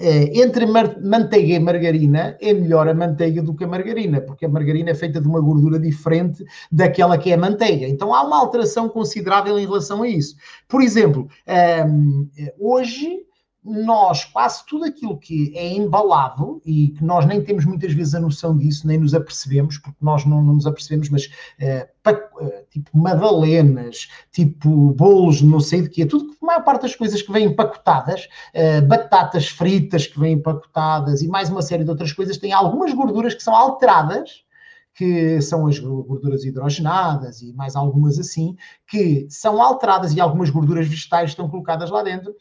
É, 0.03 0.41
entre 0.41 0.65
manteiga 0.65 1.53
e 1.53 1.59
margarina, 1.59 2.35
é 2.41 2.51
melhor 2.53 2.87
a 2.87 2.93
manteiga 2.93 3.41
do 3.43 3.53
que 3.53 3.63
a 3.63 3.67
margarina, 3.67 4.19
porque 4.19 4.45
a 4.45 4.49
margarina 4.49 4.89
é 4.89 4.95
feita 4.95 5.21
de 5.21 5.27
uma 5.27 5.39
gordura 5.39 5.79
diferente 5.79 6.43
daquela 6.71 7.19
que 7.19 7.29
é 7.29 7.35
a 7.35 7.37
manteiga. 7.37 7.87
Então 7.87 8.11
há 8.11 8.23
uma 8.23 8.39
alteração 8.39 8.89
considerável 8.89 9.59
em 9.59 9.65
relação 9.65 10.01
a 10.01 10.07
isso. 10.07 10.35
Por 10.67 10.81
exemplo, 10.81 11.27
um, 11.87 12.27
hoje 12.59 13.19
nós, 13.63 14.25
quase 14.25 14.65
tudo 14.65 14.85
aquilo 14.85 15.17
que 15.17 15.55
é 15.55 15.71
embalado 15.73 16.59
e 16.65 16.89
que 16.89 17.03
nós 17.03 17.27
nem 17.27 17.43
temos 17.43 17.63
muitas 17.63 17.93
vezes 17.93 18.15
a 18.15 18.19
noção 18.19 18.57
disso, 18.57 18.87
nem 18.87 18.97
nos 18.97 19.13
apercebemos, 19.13 19.77
porque 19.77 19.97
nós 20.01 20.25
não, 20.25 20.41
não 20.43 20.55
nos 20.55 20.65
apercebemos, 20.65 21.09
mas 21.09 21.25
uh, 21.25 22.65
tipo 22.71 22.89
madalenas, 22.97 24.09
tipo 24.31 24.93
bolos, 24.93 25.43
não 25.43 25.59
sei 25.59 25.83
de 25.83 25.89
quê, 25.89 26.05
tudo, 26.07 26.35
a 26.41 26.45
maior 26.45 26.63
parte 26.63 26.81
das 26.83 26.95
coisas 26.95 27.21
que 27.21 27.31
vêm 27.31 27.45
empacotadas, 27.45 28.27
uh, 28.55 28.85
batatas 28.87 29.47
fritas 29.49 30.07
que 30.07 30.19
vêm 30.19 30.33
empacotadas 30.33 31.21
e 31.21 31.27
mais 31.27 31.49
uma 31.49 31.61
série 31.61 31.83
de 31.83 31.89
outras 31.91 32.11
coisas, 32.11 32.37
têm 32.37 32.53
algumas 32.53 32.91
gorduras 32.93 33.35
que 33.35 33.43
são 33.43 33.55
alteradas 33.55 34.43
que 34.93 35.39
são 35.41 35.67
as 35.67 35.79
gorduras 35.79 36.43
hidrogenadas 36.43 37.41
e 37.41 37.53
mais 37.53 37.77
algumas 37.77 38.19
assim, 38.19 38.57
que 38.85 39.25
são 39.29 39.61
alteradas 39.61 40.13
e 40.13 40.19
algumas 40.19 40.49
gorduras 40.49 40.85
vegetais 40.85 41.29
estão 41.29 41.49
colocadas 41.49 41.89
lá 41.89 42.03
dentro, 42.03 42.35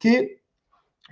que 0.00 0.41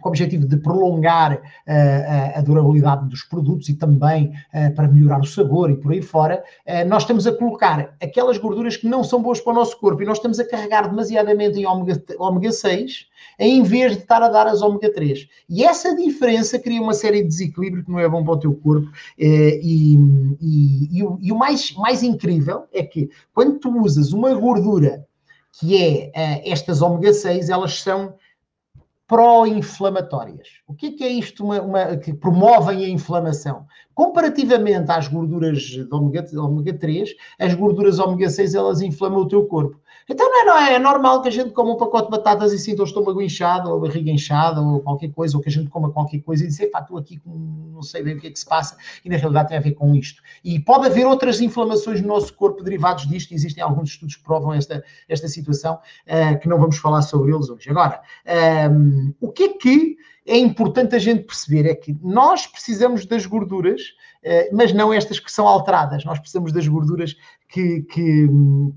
com 0.00 0.08
o 0.08 0.10
objetivo 0.10 0.46
de 0.46 0.56
prolongar 0.56 1.34
uh, 1.34 2.38
a 2.38 2.40
durabilidade 2.40 3.08
dos 3.08 3.22
produtos 3.22 3.68
e 3.68 3.74
também 3.74 4.32
uh, 4.54 4.74
para 4.74 4.88
melhorar 4.88 5.20
o 5.20 5.26
sabor 5.26 5.70
e 5.70 5.76
por 5.76 5.92
aí 5.92 6.02
fora, 6.02 6.42
uh, 6.66 6.88
nós 6.88 7.02
estamos 7.02 7.26
a 7.26 7.32
colocar 7.32 7.94
aquelas 8.02 8.38
gorduras 8.38 8.76
que 8.76 8.88
não 8.88 9.04
são 9.04 9.22
boas 9.22 9.40
para 9.40 9.52
o 9.52 9.56
nosso 9.56 9.78
corpo 9.78 10.02
e 10.02 10.06
nós 10.06 10.18
estamos 10.18 10.38
a 10.40 10.48
carregar 10.48 10.88
demasiadamente 10.88 11.58
em 11.58 11.66
ômega, 11.66 12.02
ômega 12.18 12.52
6 12.52 13.08
em 13.38 13.62
vez 13.62 13.92
de 13.92 14.02
estar 14.02 14.22
a 14.22 14.28
dar 14.28 14.46
as 14.46 14.62
ômega 14.62 14.92
3. 14.92 15.26
E 15.48 15.64
essa 15.64 15.94
diferença 15.94 16.58
cria 16.58 16.80
uma 16.80 16.94
série 16.94 17.22
de 17.22 17.28
desequilíbrio 17.28 17.84
que 17.84 17.90
não 17.90 17.98
é 17.98 18.08
bom 18.08 18.24
para 18.24 18.34
o 18.34 18.38
teu 18.38 18.54
corpo. 18.54 18.90
E, 19.18 19.98
e, 20.40 20.98
e, 20.98 21.02
o, 21.02 21.18
e 21.20 21.32
o 21.32 21.36
mais, 21.36 21.72
mais 21.74 22.02
incrível 22.02 22.64
é 22.72 22.82
que 22.82 23.10
quando 23.34 23.58
tu 23.58 23.70
usas 23.80 24.12
uma 24.12 24.34
gordura 24.34 25.06
que 25.58 25.76
é 25.76 26.10
estas 26.48 26.80
ômega 26.80 27.12
6, 27.12 27.50
elas 27.50 27.80
são 27.80 28.14
pró-inflamatórias. 29.10 30.60
O 30.68 30.72
que 30.72 30.86
é, 30.86 30.92
que 30.92 31.02
é 31.02 31.08
isto 31.08 31.42
uma, 31.42 31.60
uma, 31.60 31.96
que 31.96 32.14
promovem 32.14 32.84
a 32.84 32.88
inflamação? 32.88 33.66
Comparativamente 33.92 34.88
às 34.92 35.08
gorduras 35.08 35.62
de 35.62 35.88
ômega, 35.92 36.24
ômega 36.40 36.78
3, 36.78 37.16
as 37.36 37.52
gorduras 37.54 37.98
ômega 37.98 38.30
6 38.30 38.54
elas 38.54 38.80
inflamam 38.80 39.22
o 39.22 39.26
teu 39.26 39.44
corpo. 39.46 39.80
Então 40.10 40.28
não 40.28 40.40
é, 40.40 40.44
não 40.44 40.58
é, 40.58 40.74
é 40.74 40.78
normal 40.80 41.22
que 41.22 41.28
a 41.28 41.30
gente 41.30 41.50
coma 41.50 41.70
um 41.70 41.76
pacote 41.76 42.06
de 42.06 42.10
batatas 42.10 42.52
e 42.52 42.58
sinta 42.58 42.82
o 42.82 42.84
estômago 42.84 43.22
inchado, 43.22 43.70
ou 43.70 43.76
a 43.76 43.80
barriga 43.80 44.10
inchada, 44.10 44.60
ou 44.60 44.80
qualquer 44.80 45.12
coisa, 45.12 45.36
ou 45.36 45.42
que 45.42 45.48
a 45.48 45.52
gente 45.52 45.70
coma 45.70 45.92
qualquer 45.92 46.18
coisa 46.22 46.42
e 46.42 46.48
dizer, 46.48 46.66
pá, 46.66 46.80
estou 46.80 46.98
aqui 46.98 47.16
com 47.18 47.30
não 47.72 47.80
sei 47.80 48.02
bem 48.02 48.16
o 48.16 48.20
que 48.20 48.26
é 48.26 48.30
que 48.30 48.38
se 48.38 48.44
passa, 48.44 48.76
e 49.04 49.08
na 49.08 49.16
realidade 49.16 49.48
tem 49.48 49.56
a 49.56 49.60
ver 49.60 49.72
com 49.72 49.94
isto. 49.94 50.20
E 50.44 50.58
pode 50.58 50.86
haver 50.86 51.06
outras 51.06 51.40
inflamações 51.40 52.00
no 52.00 52.08
nosso 52.08 52.34
corpo 52.34 52.62
derivados 52.62 53.06
disto, 53.06 53.32
existem 53.32 53.62
alguns 53.62 53.90
estudos 53.90 54.16
que 54.16 54.24
provam 54.24 54.52
esta, 54.52 54.82
esta 55.08 55.28
situação, 55.28 55.74
uh, 55.74 56.38
que 56.40 56.48
não 56.48 56.58
vamos 56.58 56.76
falar 56.76 57.02
sobre 57.02 57.32
eles 57.32 57.48
hoje. 57.48 57.70
Agora, 57.70 58.02
um, 58.26 58.30
ehm, 58.30 59.14
o 59.20 59.30
que 59.30 59.44
é 59.44 59.48
que 59.50 59.96
é 60.26 60.36
importante 60.36 60.94
a 60.94 60.98
gente 60.98 61.24
perceber 61.24 61.68
é 61.68 61.74
que 61.74 61.96
nós 62.02 62.46
precisamos 62.46 63.06
das 63.06 63.26
gorduras, 63.26 63.80
eh, 64.22 64.50
mas 64.52 64.72
não 64.72 64.92
estas 64.92 65.18
que 65.18 65.32
são 65.32 65.48
alteradas. 65.48 66.04
Nós 66.04 66.18
precisamos 66.18 66.52
das 66.52 66.68
gorduras 66.68 67.16
que, 67.52 67.82
que, 67.82 68.28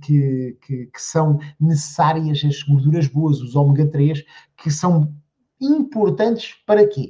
que, 0.01 0.57
que, 0.61 1.01
são 1.01 1.39
necessárias, 1.59 2.43
as 2.43 2.63
gorduras 2.63 3.07
boas, 3.07 3.39
os 3.41 3.55
ômega 3.55 3.85
3, 3.85 4.23
que 4.57 4.71
são 4.71 5.13
importantes 5.61 6.55
para 6.65 6.87
quê? 6.87 7.09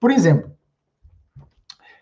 Por 0.00 0.10
exemplo, 0.10 0.54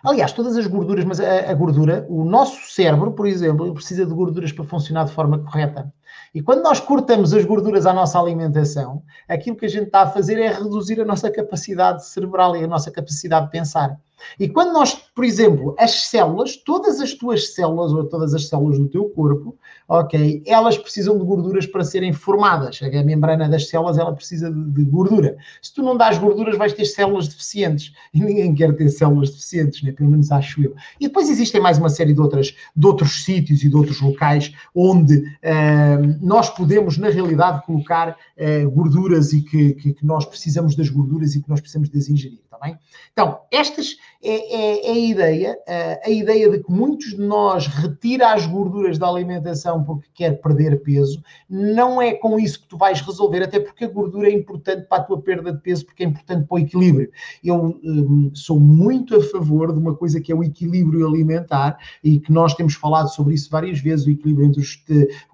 Aliás, 0.05 0.33
todas 0.33 0.57
as 0.57 0.67
gorduras, 0.67 1.05
mas 1.05 1.21
a, 1.21 1.53
a, 1.53 1.55
gordura, 1.55 2.05
o 2.09 2.25
nosso 2.25 2.75
cérebro, 2.75 3.13
por 3.13 3.25
exemplo, 3.25 3.73
precisa 3.73 4.05
de 4.05 4.13
gorduras 4.13 4.51
para 4.51 4.65
funcionar 4.65 5.05
de 5.05 5.13
forma 5.13 5.39
correta. 5.39 5.95
E 6.35 6.43
quando 6.43 6.63
nós 6.63 6.81
cortamos 6.81 7.33
as 7.33 7.45
gorduras 7.45 7.87
à 7.87 7.93
nossa 7.93 8.19
alimentação, 8.19 9.03
aquilo 9.29 9.57
que 9.57 9.67
a 9.67 9.69
gente 9.69 9.87
está 9.87 10.03
a 10.03 10.11
fazer 10.11 10.39
é 10.39 10.49
reduzir 10.49 11.01
a 11.01 11.05
nossa 11.05 11.31
capacidade 11.31 12.07
cerebral 12.07 12.57
e 12.57 12.65
a 12.65 12.67
nossa 12.67 12.91
capacidade 12.91 13.47
de 13.47 13.53
pensar. 13.53 13.99
E 14.39 14.49
quando 14.49 14.73
nós, 14.73 14.95
por 15.15 15.25
exemplo, 15.25 15.75
as 15.79 16.09
células, 16.09 16.57
todas 16.57 17.01
as 17.01 17.13
tuas 17.15 17.55
células 17.55 17.93
ou 17.93 18.05
todas 18.05 18.35
as 18.35 18.49
células 18.49 18.79
do 18.79 18.89
teu 18.89 19.05
corpo, 19.11 19.57
ok, 19.89 20.43
elas 20.47 20.79
precisam 20.79 21.19
de 21.19 21.25
gorduras 21.25 21.67
para 21.67 21.85
serem 21.85 22.13
formadas. 22.13 22.81
A 22.83 23.03
membrana 23.03 23.49
das 23.49 23.69
células, 23.69 23.99
ela 23.99 24.13
precisa 24.13 24.51
de, 24.51 24.71
de 24.71 24.85
gordura. 24.85 25.37
Se 25.61 25.73
tu 25.75 25.83
não 25.83 25.97
dás 25.97 26.19
gorduras, 26.19 26.57
vais 26.57 26.73
ter 26.73 26.85
células 26.85 27.29
deficientes. 27.29 27.93
E 28.15 28.21
ninguém 28.21 28.55
quer 28.55 28.75
ter 28.75 28.89
células 28.89 29.31
deficientes, 29.31 29.83
né? 29.83 29.93
pelo 29.93 30.11
menos 30.11 30.31
acho 30.31 30.63
eu. 30.63 30.75
E 31.01 31.07
depois 31.07 31.29
existem 31.29 31.61
mais 31.61 31.79
uma 31.79 31.89
série 31.89 32.15
de, 32.15 32.21
outras, 32.21 32.55
de 32.75 32.87
outros 32.87 33.25
sítios 33.25 33.63
e 33.63 33.69
de 33.69 33.77
outros 33.77 34.01
locais 34.01 34.53
onde 34.75 35.19
uh, 35.19 36.02
nós 36.21 36.51
podemos, 36.51 36.99
na 36.99 37.09
realidade, 37.09 37.65
colocar 37.65 38.11
uh, 38.11 38.71
gorduras 38.71 39.33
e 39.33 39.43
que, 39.43 39.75
que, 39.75 39.95
que 39.95 40.07
nós 40.07 40.25
precisamos 40.25 40.75
das 40.75 40.89
gorduras 40.89 41.35
e 41.35 41.43
que 41.43 41.49
nós 41.49 41.61
precisamos 41.61 41.89
de 41.89 41.99
as 41.99 42.09
ingerir, 42.09 42.41
está 42.45 42.59
bem? 42.59 42.79
Então, 43.13 43.41
estas 43.51 43.97
é, 44.25 44.31
é, 44.31 44.87
é, 44.87 44.93
a 44.93 44.99
ideia, 44.99 45.59
a 46.05 46.11
ideia 46.11 46.49
de 46.49 46.63
que 46.63 46.71
muitos 46.71 47.11
de 47.11 47.21
nós 47.21 47.67
retira 47.67 48.33
as 48.33 48.47
gorduras 48.47 48.97
da 48.97 49.09
alimentação 49.09 49.83
porque 49.83 50.09
quer 50.15 50.41
perder 50.41 50.81
peso, 50.83 51.21
não 51.51 52.01
é 52.01 52.15
com 52.15 52.39
isso 52.39 52.61
que 52.61 52.69
tu 52.69 52.77
vais 52.77 53.01
resolver, 53.01 53.43
até 53.43 53.59
porque 53.59 53.85
a 53.85 53.89
gordura 53.89 54.29
é 54.29 54.33
importante 54.33 54.87
para 54.87 55.03
a 55.03 55.05
tua 55.05 55.21
perda 55.21 55.53
de 55.53 55.61
peso, 55.61 55.85
porque 55.85 56.05
é 56.05 56.07
importante 56.07 56.47
para 56.47 56.55
o 56.55 56.59
equilíbrio. 56.61 57.11
Eu 57.43 57.81
hum, 57.83 58.31
sou 58.33 58.61
muito 58.61 59.17
a 59.17 59.23
favor 59.23 59.73
de 59.73 59.79
uma 59.79 59.95
coisa 59.97 60.21
que 60.21 60.31
é 60.31 60.35
o 60.35 60.45
equilíbrio 60.45 61.07
alimentar 61.07 61.77
e 62.05 62.21
que 62.21 62.31
nós 62.31 62.55
temos 62.55 62.75
falado 62.75 63.09
sobre 63.09 63.35
isso 63.35 63.51
várias 63.51 63.81
vezes, 63.81 64.07
o 64.07 64.11
equilíbrio 64.11 64.47
entre 64.47 64.61
os, 64.61 64.85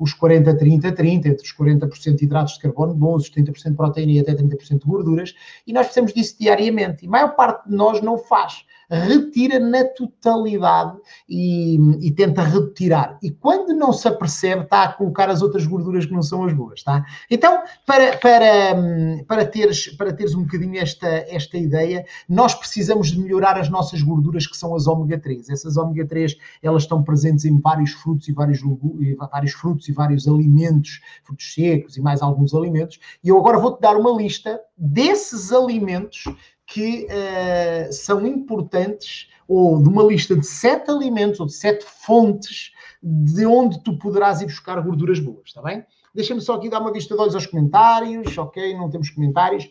os 0.00 0.14
40, 0.14 0.56
30, 0.56 0.92
30, 0.92 1.28
entre 1.28 1.44
os 1.44 1.54
40% 1.54 2.14
de 2.14 2.24
hidratos 2.24 2.54
de 2.54 2.60
carbono 2.60 2.94
bons, 2.94 3.24
os 3.24 3.30
30% 3.30 3.70
de 3.70 3.76
proteína 3.76 4.12
e 4.12 4.20
até 4.20 4.34
30% 4.34 4.78
de 4.78 4.86
gorduras, 4.86 5.34
e 5.66 5.74
nós 5.74 5.86
precisamos 5.86 6.14
disso 6.14 6.36
diariamente. 6.40 7.04
E 7.04 7.08
a 7.08 7.10
maior 7.10 7.36
parte 7.36 7.68
de 7.68 7.76
nós 7.76 8.00
não 8.00 8.16
faz 8.16 8.64
retira 8.90 9.58
na 9.58 9.84
totalidade 9.84 10.96
e, 11.28 11.76
e, 12.00 12.10
tenta 12.12 12.42
retirar. 12.42 13.18
E 13.22 13.30
quando 13.30 13.74
não 13.74 13.92
se 13.92 14.08
apercebe, 14.08 14.62
está 14.62 14.84
a 14.84 14.92
colocar 14.92 15.28
as 15.28 15.42
outras 15.42 15.66
gorduras 15.66 16.06
que 16.06 16.12
não 16.12 16.22
são 16.22 16.44
as 16.44 16.52
boas, 16.52 16.82
tá? 16.82 17.04
Então, 17.30 17.62
para, 17.84 18.16
para, 18.16 18.44
para, 19.26 19.46
teres, 19.46 19.88
para 19.88 20.12
teres 20.12 20.34
um 20.34 20.42
bocadinho 20.42 20.78
esta, 20.78 21.06
esta 21.06 21.58
ideia, 21.58 22.04
nós 22.28 22.54
precisamos 22.54 23.10
de 23.10 23.20
melhorar 23.20 23.58
as 23.58 23.68
nossas 23.68 24.02
gorduras, 24.02 24.46
que 24.46 24.56
são 24.56 24.74
as 24.74 24.86
ômega 24.86 25.18
3. 25.18 25.50
Essas 25.50 25.76
ômega 25.76 26.06
3, 26.06 26.36
elas 26.62 26.84
estão 26.84 27.02
presentes 27.02 27.44
em 27.44 27.60
vários 27.60 27.92
frutos 27.92 28.28
e 28.28 28.32
vários, 28.32 28.60
vários 29.30 29.52
frutos 29.52 29.88
e 29.88 29.92
vários 29.92 30.26
alimentos, 30.26 31.00
frutos 31.24 31.52
secos 31.52 31.96
e 31.96 32.00
mais 32.00 32.22
alguns 32.22 32.54
alimentos. 32.54 32.98
E 33.22 33.28
eu 33.28 33.38
agora 33.38 33.58
vou-te 33.58 33.80
dar 33.80 33.96
uma 33.96 34.10
lista 34.10 34.58
desses 34.76 35.52
alimentos 35.52 36.24
que 36.68 37.06
uh, 37.06 37.92
são 37.92 38.26
importantes, 38.26 39.30
ou 39.48 39.82
de 39.82 39.88
uma 39.88 40.02
lista 40.02 40.36
de 40.36 40.46
sete 40.46 40.90
alimentos 40.90 41.40
ou 41.40 41.46
de 41.46 41.54
sete 41.54 41.84
fontes 41.84 42.72
de 43.02 43.46
onde 43.46 43.82
tu 43.82 43.98
poderás 43.98 44.42
ir 44.42 44.46
buscar 44.46 44.78
gorduras 44.82 45.18
boas, 45.18 45.44
está 45.46 45.62
bem? 45.62 45.84
Deixa-me 46.14 46.42
só 46.42 46.54
aqui 46.54 46.68
dar 46.68 46.80
uma 46.80 46.92
vista 46.92 47.14
de 47.14 47.20
olhos 47.20 47.34
aos 47.34 47.46
comentários, 47.46 48.36
ok? 48.36 48.76
Não 48.76 48.90
temos 48.90 49.08
comentários. 49.08 49.70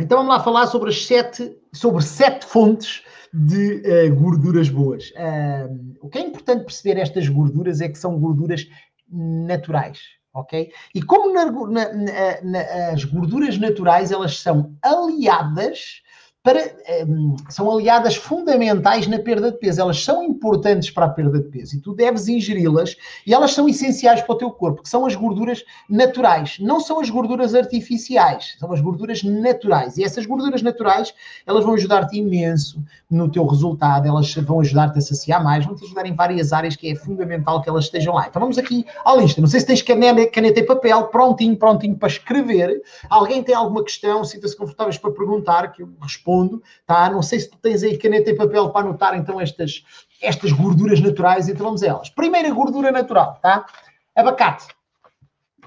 Então 0.00 0.18
vamos 0.18 0.32
lá 0.32 0.40
falar 0.40 0.68
sobre 0.68 0.90
as 0.90 1.04
sete, 1.04 1.58
sobre 1.72 2.04
sete 2.04 2.46
fontes 2.46 3.02
de 3.34 3.82
uh, 3.82 4.14
gorduras 4.14 4.68
boas. 4.68 5.10
Uh, 5.10 5.96
o 6.00 6.08
que 6.08 6.18
é 6.18 6.20
importante 6.20 6.64
perceber 6.64 7.00
estas 7.00 7.28
gorduras 7.28 7.80
é 7.80 7.88
que 7.88 7.98
são 7.98 8.20
gorduras 8.20 8.68
naturais 9.10 10.17
ok? 10.32 10.72
E 10.94 11.02
como 11.02 11.32
na, 11.32 11.44
na, 11.46 12.42
na, 12.42 12.60
as 12.92 13.04
gorduras 13.04 13.58
naturais 13.58 14.10
elas 14.10 14.38
são 14.38 14.76
aliadas 14.82 16.02
para, 16.48 16.72
um, 17.06 17.36
são 17.50 17.70
aliadas 17.70 18.16
fundamentais 18.16 19.06
na 19.06 19.18
perda 19.18 19.52
de 19.52 19.58
peso. 19.58 19.82
Elas 19.82 20.02
são 20.02 20.24
importantes 20.24 20.90
para 20.90 21.04
a 21.04 21.08
perda 21.10 21.38
de 21.38 21.48
peso 21.50 21.76
e 21.76 21.78
tu 21.78 21.92
deves 21.92 22.26
ingeri-las 22.26 22.96
e 23.26 23.34
elas 23.34 23.52
são 23.52 23.68
essenciais 23.68 24.22
para 24.22 24.34
o 24.34 24.38
teu 24.38 24.50
corpo, 24.50 24.82
que 24.82 24.88
são 24.88 25.04
as 25.04 25.14
gorduras 25.14 25.62
naturais. 25.90 26.56
Não 26.58 26.80
são 26.80 27.00
as 27.00 27.10
gorduras 27.10 27.54
artificiais, 27.54 28.56
são 28.58 28.72
as 28.72 28.80
gorduras 28.80 29.22
naturais. 29.22 29.98
E 29.98 30.04
essas 30.04 30.24
gorduras 30.24 30.62
naturais, 30.62 31.12
elas 31.46 31.64
vão 31.64 31.74
ajudar-te 31.74 32.16
imenso 32.16 32.82
no 33.10 33.30
teu 33.30 33.44
resultado, 33.44 34.08
elas 34.08 34.34
vão 34.34 34.60
ajudar-te 34.60 34.98
a 34.98 35.02
saciar 35.02 35.44
mais, 35.44 35.66
vão 35.66 35.74
te 35.74 35.84
ajudar 35.84 36.06
em 36.06 36.14
várias 36.14 36.54
áreas 36.54 36.76
que 36.76 36.90
é 36.90 36.94
fundamental 36.94 37.60
que 37.60 37.68
elas 37.68 37.84
estejam 37.84 38.14
lá. 38.14 38.26
Então 38.26 38.40
vamos 38.40 38.56
aqui 38.56 38.86
à 39.04 39.14
lista. 39.14 39.42
Não 39.42 39.48
sei 39.48 39.60
se 39.60 39.66
tens 39.66 39.82
caneta, 39.82 40.26
caneta 40.30 40.60
e 40.60 40.62
papel, 40.62 41.08
prontinho, 41.08 41.58
prontinho 41.58 41.94
para 41.94 42.08
escrever. 42.08 42.80
Alguém 43.10 43.42
tem 43.42 43.54
alguma 43.54 43.84
questão, 43.84 44.24
sinta-se 44.24 44.56
confortáveis 44.56 44.96
para 44.96 45.10
perguntar, 45.10 45.72
que 45.72 45.82
eu 45.82 45.90
respondo 46.00 46.37
fundo, 46.38 46.62
tá? 46.86 47.10
Não 47.10 47.22
sei 47.22 47.40
se 47.40 47.50
tu 47.50 47.58
tens 47.58 47.82
aí 47.82 47.98
caneta 47.98 48.30
e 48.30 48.36
papel 48.36 48.70
para 48.70 48.86
anotar 48.86 49.16
então 49.16 49.40
estas, 49.40 49.84
estas 50.22 50.52
gorduras 50.52 51.00
naturais, 51.00 51.48
então 51.48 51.66
vamos 51.66 51.82
a 51.82 51.88
elas. 51.88 52.10
Primeira 52.10 52.50
gordura 52.50 52.92
natural, 52.92 53.38
tá? 53.42 53.66
Abacate. 54.14 54.68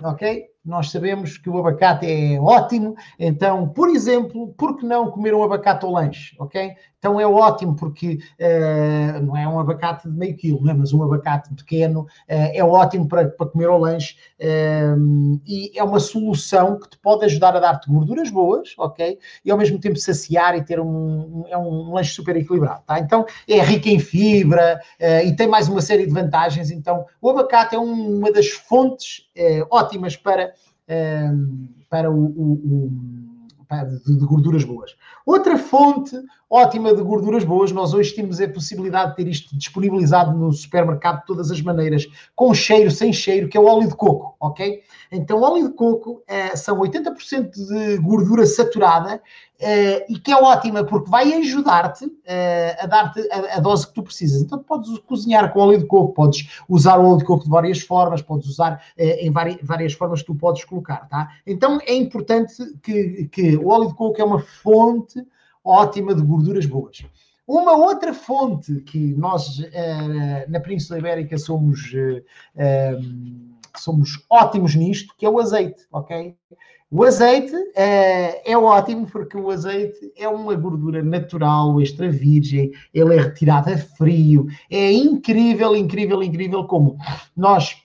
Ok? 0.03 0.51
nós 0.63 0.91
sabemos 0.91 1.37
que 1.37 1.49
o 1.49 1.57
abacate 1.57 2.05
é 2.05 2.39
ótimo, 2.39 2.95
então, 3.17 3.67
por 3.67 3.89
exemplo, 3.89 4.53
por 4.53 4.77
que 4.77 4.85
não 4.85 5.09
comer 5.09 5.33
um 5.33 5.43
abacate 5.43 5.85
ao 5.85 5.91
lanche, 5.91 6.35
ok? 6.39 6.75
Então 7.01 7.19
é 7.19 7.25
ótimo 7.25 7.75
porque 7.75 8.19
uh, 8.39 9.25
não 9.25 9.35
é 9.35 9.47
um 9.47 9.59
abacate 9.59 10.07
de 10.07 10.15
meio 10.15 10.37
quilo, 10.37 10.69
é? 10.69 10.73
mas 10.73 10.93
um 10.93 11.01
abacate 11.01 11.51
pequeno 11.55 12.01
uh, 12.01 12.07
é 12.27 12.63
ótimo 12.63 13.07
para, 13.07 13.27
para 13.27 13.47
comer 13.47 13.69
ao 13.69 13.79
lanche 13.79 14.15
uh, 14.39 15.41
e 15.47 15.71
é 15.75 15.83
uma 15.83 15.99
solução 15.99 16.79
que 16.79 16.91
te 16.91 16.99
pode 16.99 17.25
ajudar 17.25 17.55
a 17.55 17.59
dar-te 17.59 17.89
gorduras 17.89 18.29
boas, 18.29 18.75
ok? 18.77 19.17
E 19.43 19.49
ao 19.49 19.57
mesmo 19.57 19.79
tempo 19.79 19.97
saciar 19.97 20.55
e 20.55 20.63
ter 20.63 20.79
um, 20.79 20.85
um 20.85 21.45
é 21.47 21.57
um 21.57 21.91
lanche 21.91 22.13
super 22.13 22.35
equilibrado, 22.35 22.83
tá? 22.85 22.99
Então 22.99 23.25
é 23.49 23.59
rico 23.59 23.89
em 23.89 23.97
fibra 23.97 24.79
e 25.25 25.35
tem 25.35 25.47
mais 25.47 25.67
uma 25.67 25.81
série 25.81 26.05
de 26.05 26.13
vantagens. 26.13 26.69
Então 26.69 27.05
o 27.19 27.31
abacate 27.31 27.75
é 27.75 27.79
um, 27.79 28.19
uma 28.19 28.31
das 28.31 28.49
fontes 28.49 29.27
ótimas 29.71 30.15
para, 30.15 30.53
para 31.89 32.11
o, 32.11 32.25
o, 32.25 32.51
o 32.53 33.30
de, 33.79 34.17
de, 34.17 34.25
gorduras 34.25 34.63
boas. 34.63 34.95
Outra 35.25 35.57
fonte 35.57 36.15
ótima 36.49 36.93
de 36.93 37.01
gorduras 37.01 37.45
boas, 37.45 37.71
nós 37.71 37.93
hoje 37.93 38.13
temos 38.13 38.41
a 38.41 38.49
possibilidade 38.49 39.11
de 39.11 39.15
ter 39.17 39.27
isto 39.27 39.57
disponibilizado 39.57 40.37
no 40.37 40.51
supermercado 40.51 41.21
de 41.21 41.25
todas 41.25 41.49
as 41.49 41.61
maneiras, 41.61 42.05
com 42.35 42.53
cheiro, 42.53 42.91
sem 42.91 43.13
cheiro, 43.13 43.47
que 43.47 43.57
é 43.57 43.59
o 43.59 43.65
óleo 43.65 43.87
de 43.87 43.95
coco, 43.95 44.35
ok? 44.39 44.81
Então, 45.11 45.41
óleo 45.41 45.69
de 45.69 45.73
coco 45.73 46.21
é, 46.27 46.55
são 46.55 46.77
80% 46.79 47.51
de 47.51 47.97
gordura 47.99 48.45
saturada 48.45 49.21
Uh, 49.61 50.01
e 50.09 50.17
que 50.17 50.31
é 50.31 50.35
ótima 50.35 50.83
porque 50.83 51.07
vai 51.07 51.31
ajudar-te 51.33 52.05
uh, 52.05 52.79
a 52.79 52.87
dar-te 52.87 53.19
a, 53.31 53.57
a, 53.57 53.59
dose 53.59 53.85
que 53.85 53.93
tu 53.93 54.01
precisas. 54.01 54.41
Então, 54.41 54.57
podes 54.57 54.97
cozinhar 54.99 55.53
com 55.53 55.59
óleo 55.59 55.77
de 55.77 55.85
coco, 55.85 56.15
podes 56.15 56.49
usar 56.67 56.97
o 56.97 57.05
óleo 57.05 57.19
de 57.19 57.25
coco 57.25 57.43
de 57.43 57.49
várias 57.51 57.79
formas, 57.79 58.23
podes 58.23 58.49
usar 58.49 58.83
uh, 58.97 59.01
em 59.01 59.29
vari, 59.29 59.59
várias 59.61 59.93
formas 59.93 60.21
que 60.21 60.25
tu 60.25 60.33
podes 60.33 60.63
colocar, 60.63 61.07
tá? 61.07 61.29
Então, 61.45 61.79
é 61.85 61.93
importante 61.93 62.55
que, 62.81 63.29
que 63.31 63.55
o 63.55 63.67
óleo 63.67 63.89
de 63.89 63.93
coco 63.93 64.19
é 64.19 64.23
uma 64.23 64.39
fonte 64.39 65.23
ótima 65.63 66.15
de 66.15 66.23
gorduras 66.23 66.65
boas. 66.65 67.05
Uma 67.47 67.73
outra 67.73 68.15
fonte 68.15 68.81
que 68.81 69.13
nós 69.15 69.59
na 70.47 70.59
Península 70.59 70.99
Ibérica 70.99 71.37
somos, 71.37 71.91
somos 73.77 74.25
ótimos 74.29 74.73
nisto, 74.73 75.13
que 75.17 75.25
é 75.25 75.29
o 75.29 75.37
azeite, 75.37 75.85
ok? 75.91 76.35
O 76.93 77.05
azeite 77.05 77.55
é, 77.73 78.51
é, 78.51 78.57
ótimo 78.57 79.07
porque 79.09 79.37
o 79.37 79.49
azeite 79.49 80.11
é 80.17 80.27
uma 80.27 80.53
gordura 80.55 81.01
natural, 81.01 81.79
extra 81.79 82.11
virgem, 82.11 82.69
ele 82.93 83.15
é 83.15 83.21
retirado 83.21 83.71
a 83.71 83.77
frio. 83.77 84.47
É 84.69 84.91
incrível, 84.91 85.73
incrível, 85.73 86.21
incrível 86.21 86.65
como 86.65 86.97
nós 87.35 87.80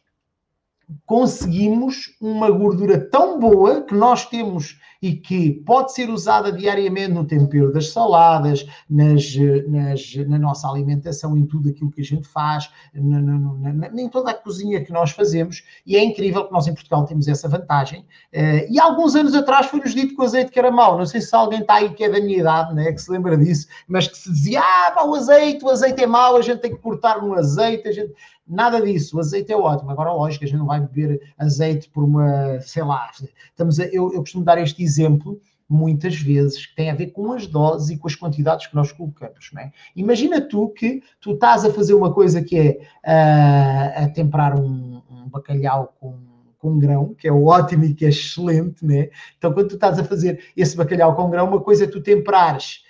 conseguimos 1.04 2.16
uma 2.20 2.50
gordura 2.50 2.98
tão 2.98 3.40
boa 3.40 3.82
que 3.82 3.94
nós 3.94 4.26
temos 4.26 4.78
e 5.02 5.12
que 5.14 5.50
pode 5.50 5.92
ser 5.92 6.08
usada 6.08 6.50
diariamente 6.50 7.12
no 7.12 7.24
tempero 7.24 7.72
das 7.72 7.90
saladas, 7.90 8.66
nas, 8.88 9.34
nas, 9.68 10.14
na 10.26 10.38
nossa 10.38 10.68
alimentação, 10.68 11.36
em 11.36 11.44
tudo 11.44 11.68
aquilo 11.68 11.90
que 11.90 12.00
a 12.00 12.04
gente 12.04 12.26
faz, 12.26 12.70
na, 12.94 13.20
na, 13.20 13.72
na, 13.72 14.02
em 14.02 14.08
toda 14.08 14.30
a 14.30 14.34
cozinha 14.34 14.82
que 14.82 14.92
nós 14.92 15.10
fazemos, 15.10 15.62
e 15.84 15.96
é 15.96 16.02
incrível 16.02 16.46
que 16.46 16.52
nós 16.52 16.66
em 16.66 16.74
Portugal 16.74 17.04
temos 17.04 17.28
essa 17.28 17.48
vantagem. 17.48 18.00
Uh, 18.32 18.66
e 18.70 18.80
alguns 18.80 19.14
anos 19.14 19.34
atrás 19.34 19.66
foi-nos 19.66 19.94
dito 19.94 20.14
que 20.14 20.20
o 20.20 20.24
azeite 20.24 20.50
que 20.50 20.58
era 20.58 20.70
mau, 20.70 20.96
não 20.96 21.06
sei 21.06 21.20
se 21.20 21.34
alguém 21.34 21.60
está 21.60 21.74
aí 21.74 21.92
que 21.92 22.04
é 22.04 22.08
da 22.08 22.20
minha 22.20 22.38
idade, 22.38 22.74
né, 22.74 22.92
que 22.92 23.00
se 23.00 23.10
lembra 23.10 23.36
disso, 23.36 23.66
mas 23.86 24.08
que 24.08 24.16
se 24.16 24.32
dizia, 24.32 24.60
ah, 24.60 25.04
o 25.06 25.14
azeite, 25.14 25.64
o 25.64 25.70
azeite 25.70 26.02
é 26.02 26.06
mau, 26.06 26.36
a 26.36 26.42
gente 26.42 26.60
tem 26.60 26.70
que 26.70 26.80
cortar 26.80 27.22
no 27.22 27.34
azeite, 27.34 27.86
a 27.88 27.92
gente... 27.92 28.12
Nada 28.46 28.80
disso, 28.80 29.16
o 29.16 29.20
azeite 29.20 29.52
é 29.52 29.56
ótimo. 29.56 29.90
Agora, 29.90 30.12
lógico, 30.12 30.44
a 30.44 30.46
gente 30.46 30.58
não 30.58 30.66
vai 30.66 30.80
beber 30.80 31.20
azeite 31.36 31.88
por 31.90 32.04
uma, 32.04 32.60
sei 32.60 32.84
lá, 32.84 33.10
estamos 33.50 33.80
a, 33.80 33.84
eu, 33.86 34.12
eu 34.12 34.20
costumo 34.20 34.44
dar 34.44 34.58
este 34.58 34.82
exemplo 34.82 35.40
muitas 35.68 36.14
vezes 36.14 36.64
que 36.64 36.76
tem 36.76 36.90
a 36.90 36.94
ver 36.94 37.08
com 37.08 37.32
as 37.32 37.48
doses 37.48 37.90
e 37.90 37.98
com 37.98 38.06
as 38.06 38.14
quantidades 38.14 38.68
que 38.68 38.74
nós 38.76 38.92
colocamos. 38.92 39.50
Não 39.52 39.62
é? 39.62 39.72
Imagina 39.96 40.40
tu 40.40 40.68
que 40.68 41.02
tu 41.20 41.32
estás 41.32 41.64
a 41.64 41.72
fazer 41.72 41.94
uma 41.94 42.12
coisa 42.12 42.40
que 42.40 42.56
é 42.56 42.78
uh, 43.04 44.04
a 44.04 44.08
temperar 44.10 44.58
um, 44.58 45.02
um 45.10 45.28
bacalhau 45.28 45.94
com 45.98 46.36
com 46.58 46.78
grão, 46.78 47.14
que 47.14 47.28
é 47.28 47.32
ótimo 47.32 47.84
e 47.84 47.94
que 47.94 48.04
é 48.04 48.08
excelente, 48.08 48.84
né? 48.84 49.08
Então, 49.38 49.52
quando 49.52 49.68
tu 49.68 49.74
estás 49.76 49.98
a 49.98 50.04
fazer 50.04 50.42
esse 50.56 50.76
bacalhau 50.76 51.14
com 51.14 51.30
grão, 51.30 51.46
uma 51.46 51.60
coisa 51.60 51.84
é 51.84 51.86
tu 51.86 52.00
temperares 52.00 52.82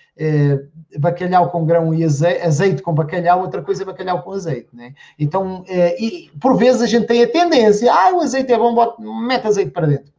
bacalhau 0.99 1.51
com 1.51 1.65
grão 1.67 1.93
e 1.95 2.05
azeite, 2.05 2.41
azeite, 2.43 2.83
com 2.83 2.95
bacalhau, 2.95 3.41
outra 3.41 3.63
coisa 3.63 3.83
é 3.83 3.87
bacalhau 3.87 4.23
com 4.23 4.33
azeite, 4.33 4.69
né? 4.73 4.95
Então, 5.19 5.65
eh, 5.69 6.03
e, 6.03 6.31
por 6.41 6.57
vezes 6.57 6.83
a 6.83 6.87
gente 6.87 7.07
tem 7.07 7.23
a 7.23 7.31
tendência, 7.31 7.93
ah, 7.93 8.15
o 8.15 8.21
azeite 8.21 8.53
é 8.53 8.59
bom, 8.59 8.75
bota, 8.75 9.03
mete 9.03 9.47
azeite 9.47 9.71
para 9.71 9.87
dentro 9.87 10.17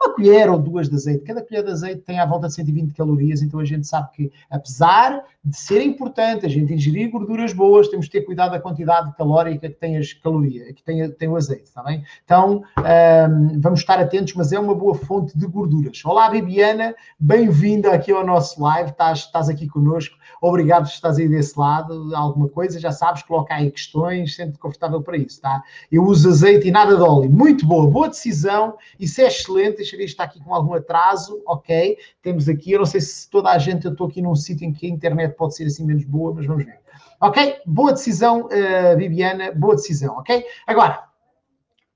uma 0.00 0.14
colher 0.14 0.48
ou 0.48 0.58
duas 0.58 0.88
de 0.88 0.94
azeite. 0.94 1.24
Cada 1.24 1.42
colher 1.42 1.64
de 1.64 1.72
azeite 1.72 2.02
tem 2.02 2.20
à 2.20 2.26
volta 2.26 2.46
de 2.46 2.54
120 2.54 2.94
calorias, 2.94 3.42
então 3.42 3.58
a 3.58 3.64
gente 3.64 3.86
sabe 3.86 4.08
que, 4.12 4.32
apesar 4.48 5.24
de 5.48 5.56
ser 5.56 5.82
importante. 5.82 6.44
A 6.44 6.48
gente 6.48 6.72
ingerir 6.72 7.10
gorduras 7.10 7.52
boas, 7.52 7.88
temos 7.88 8.06
que 8.06 8.12
ter 8.12 8.22
cuidado 8.22 8.52
da 8.52 8.60
quantidade 8.60 9.14
calórica 9.16 9.68
que 9.68 9.74
tem 9.74 9.96
as 9.96 10.12
calorias, 10.12 10.72
que 10.72 10.82
tem, 10.82 11.10
tem 11.12 11.28
o 11.28 11.36
azeite, 11.36 11.64
está 11.64 11.82
bem? 11.82 12.04
Então, 12.24 12.62
um, 12.76 13.60
vamos 13.60 13.80
estar 13.80 13.98
atentos, 13.98 14.34
mas 14.34 14.52
é 14.52 14.58
uma 14.58 14.74
boa 14.74 14.94
fonte 14.94 15.36
de 15.36 15.46
gorduras. 15.46 16.02
Olá, 16.04 16.28
Bibiana, 16.28 16.94
bem-vinda 17.18 17.92
aqui 17.92 18.12
ao 18.12 18.26
nosso 18.26 18.60
live, 18.62 18.90
estás, 18.90 19.20
estás 19.20 19.48
aqui 19.48 19.66
connosco, 19.66 20.14
obrigado 20.42 20.84
por 20.84 20.92
estás 20.92 21.16
aí 21.16 21.28
desse 21.28 21.58
lado, 21.58 22.14
alguma 22.14 22.48
coisa, 22.48 22.78
já 22.78 22.92
sabes, 22.92 23.22
coloca 23.22 23.54
aí 23.54 23.70
questões, 23.70 24.34
sente 24.34 24.58
confortável 24.58 25.02
para 25.02 25.16
isso, 25.16 25.40
tá? 25.40 25.62
Eu 25.90 26.04
uso 26.04 26.28
azeite 26.28 26.68
e 26.68 26.70
nada 26.70 26.94
de 26.94 27.02
óleo, 27.02 27.30
muito 27.30 27.66
boa, 27.66 27.90
boa 27.90 28.08
decisão, 28.08 28.76
isso 29.00 29.20
é 29.20 29.26
excelente, 29.26 29.78
deixa 29.78 29.96
eu 29.96 29.98
ver, 29.98 30.04
está 30.04 30.24
aqui 30.24 30.40
com 30.40 30.54
algum 30.54 30.74
atraso, 30.74 31.40
ok, 31.46 31.96
temos 32.22 32.48
aqui, 32.48 32.72
eu 32.72 32.80
não 32.80 32.86
sei 32.86 33.00
se 33.00 33.30
toda 33.30 33.50
a 33.50 33.58
gente, 33.58 33.86
eu 33.86 33.92
estou 33.92 34.08
aqui 34.08 34.20
num 34.20 34.34
sítio 34.34 34.66
em 34.66 34.72
que 34.72 34.86
a 34.86 34.90
internet 34.90 35.37
pode 35.38 35.54
ser 35.54 35.64
assim 35.64 35.86
menos 35.86 36.04
boa, 36.04 36.34
mas 36.34 36.46
vamos 36.46 36.64
ver. 36.64 36.80
Ok? 37.20 37.56
Boa 37.64 37.92
decisão, 37.92 38.46
uh, 38.46 38.96
Viviana, 38.96 39.52
boa 39.52 39.76
decisão, 39.76 40.16
ok? 40.16 40.44
Agora, 40.66 41.04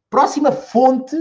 próxima 0.09 0.53
fonte 0.53 1.17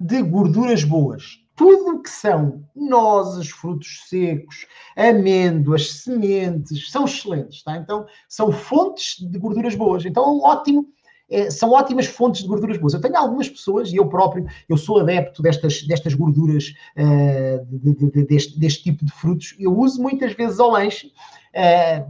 de 0.00 0.22
gorduras 0.22 0.84
boas. 0.84 1.44
Tudo 1.54 1.96
o 1.96 2.02
que 2.02 2.10
são 2.10 2.64
nozes, 2.74 3.50
frutos 3.50 4.04
secos, 4.08 4.64
amêndoas, 4.96 6.02
sementes, 6.02 6.90
são 6.90 7.04
excelentes, 7.04 7.62
tá? 7.64 7.76
Então, 7.76 8.06
são 8.28 8.52
fontes 8.52 9.16
de 9.18 9.38
gorduras 9.38 9.74
boas. 9.74 10.04
Então, 10.04 10.24
é 10.24 10.28
um 10.28 10.42
ótimo 10.42 10.86
é, 11.30 11.50
são 11.50 11.70
ótimas 11.72 12.06
fontes 12.06 12.42
de 12.42 12.48
gorduras 12.48 12.78
boas. 12.78 12.94
Eu 12.94 13.00
tenho 13.00 13.16
algumas 13.16 13.48
pessoas, 13.48 13.92
e 13.92 13.96
eu 13.96 14.06
próprio, 14.06 14.46
eu 14.68 14.76
sou 14.76 15.00
adepto 15.00 15.42
destas, 15.42 15.82
destas 15.82 16.14
gorduras, 16.14 16.74
uh, 16.96 17.66
de, 17.66 17.94
de, 17.94 18.10
de, 18.10 18.24
deste, 18.24 18.58
deste 18.58 18.82
tipo 18.84 19.04
de 19.04 19.12
frutos. 19.12 19.54
Eu 19.58 19.76
uso 19.76 20.00
muitas 20.00 20.32
vezes 20.32 20.58
ao 20.58 20.70
lanche 20.70 21.12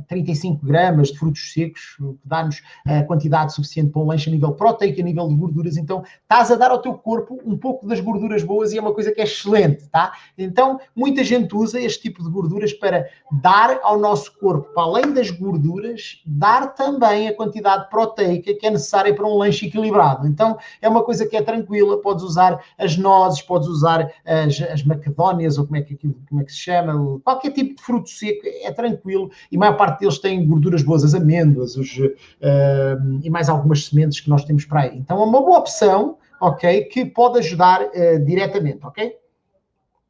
35 0.08 0.64
gramas 0.64 1.08
de 1.08 1.18
frutos 1.18 1.52
secos, 1.52 1.96
dá-nos 2.24 2.60
a 2.86 3.02
quantidade 3.04 3.54
suficiente 3.54 3.90
para 3.90 4.02
um 4.02 4.06
lanche 4.06 4.28
a 4.28 4.32
nível 4.32 4.52
proteico, 4.52 5.00
a 5.00 5.04
nível 5.04 5.28
de 5.28 5.34
gorduras. 5.34 5.76
Então, 5.76 6.02
estás 6.22 6.50
a 6.50 6.56
dar 6.56 6.70
ao 6.70 6.82
teu 6.82 6.94
corpo 6.94 7.38
um 7.44 7.56
pouco 7.56 7.86
das 7.86 8.00
gorduras 8.00 8.42
boas 8.42 8.72
e 8.72 8.78
é 8.78 8.80
uma 8.80 8.92
coisa 8.92 9.12
que 9.12 9.20
é 9.20 9.24
excelente, 9.24 9.88
tá? 9.88 10.12
Então, 10.36 10.80
muita 10.94 11.22
gente 11.24 11.54
usa 11.54 11.80
este 11.80 12.02
tipo 12.02 12.22
de 12.22 12.30
gorduras 12.30 12.72
para 12.72 13.06
dar 13.40 13.78
ao 13.82 13.98
nosso 13.98 14.36
corpo, 14.38 14.72
para 14.74 14.82
além 14.82 15.12
das 15.12 15.30
gorduras, 15.30 16.20
dar 16.26 16.74
também 16.74 17.28
a 17.28 17.34
quantidade 17.34 17.88
proteica 17.88 18.54
que 18.54 18.66
é 18.66 18.70
necessária 18.70 19.07
para 19.12 19.26
um 19.26 19.36
lanche 19.36 19.66
equilibrado. 19.66 20.26
Então, 20.26 20.58
é 20.80 20.88
uma 20.88 21.02
coisa 21.02 21.26
que 21.26 21.36
é 21.36 21.42
tranquila, 21.42 22.00
podes 22.00 22.24
usar 22.24 22.62
as 22.78 22.96
nozes, 22.96 23.42
podes 23.42 23.68
usar 23.68 24.10
as, 24.24 24.60
as 24.60 25.58
ou 25.58 25.64
como 25.64 25.76
é, 25.76 25.82
que, 25.82 25.96
como 26.28 26.40
é 26.40 26.44
que 26.44 26.52
se 26.52 26.58
chama, 26.58 27.20
qualquer 27.20 27.52
tipo 27.52 27.74
de 27.76 27.82
fruto 27.82 28.08
seco, 28.08 28.42
é 28.44 28.72
tranquilo 28.72 29.30
e 29.50 29.56
a 29.56 29.58
maior 29.58 29.76
parte 29.76 30.00
deles 30.00 30.18
têm 30.18 30.46
gorduras 30.46 30.82
boas, 30.82 31.04
as 31.04 31.14
amêndoas 31.14 31.76
os, 31.76 31.96
uh, 31.98 33.20
e 33.22 33.30
mais 33.30 33.48
algumas 33.48 33.86
sementes 33.86 34.20
que 34.20 34.28
nós 34.28 34.44
temos 34.44 34.64
para 34.64 34.82
aí. 34.82 34.98
Então 34.98 35.20
é 35.20 35.24
uma 35.24 35.40
boa 35.40 35.58
opção, 35.58 36.16
ok, 36.40 36.84
que 36.84 37.04
pode 37.04 37.38
ajudar 37.38 37.82
uh, 37.82 38.24
diretamente, 38.24 38.84
ok? 38.84 39.16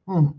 Hum. 0.06 0.32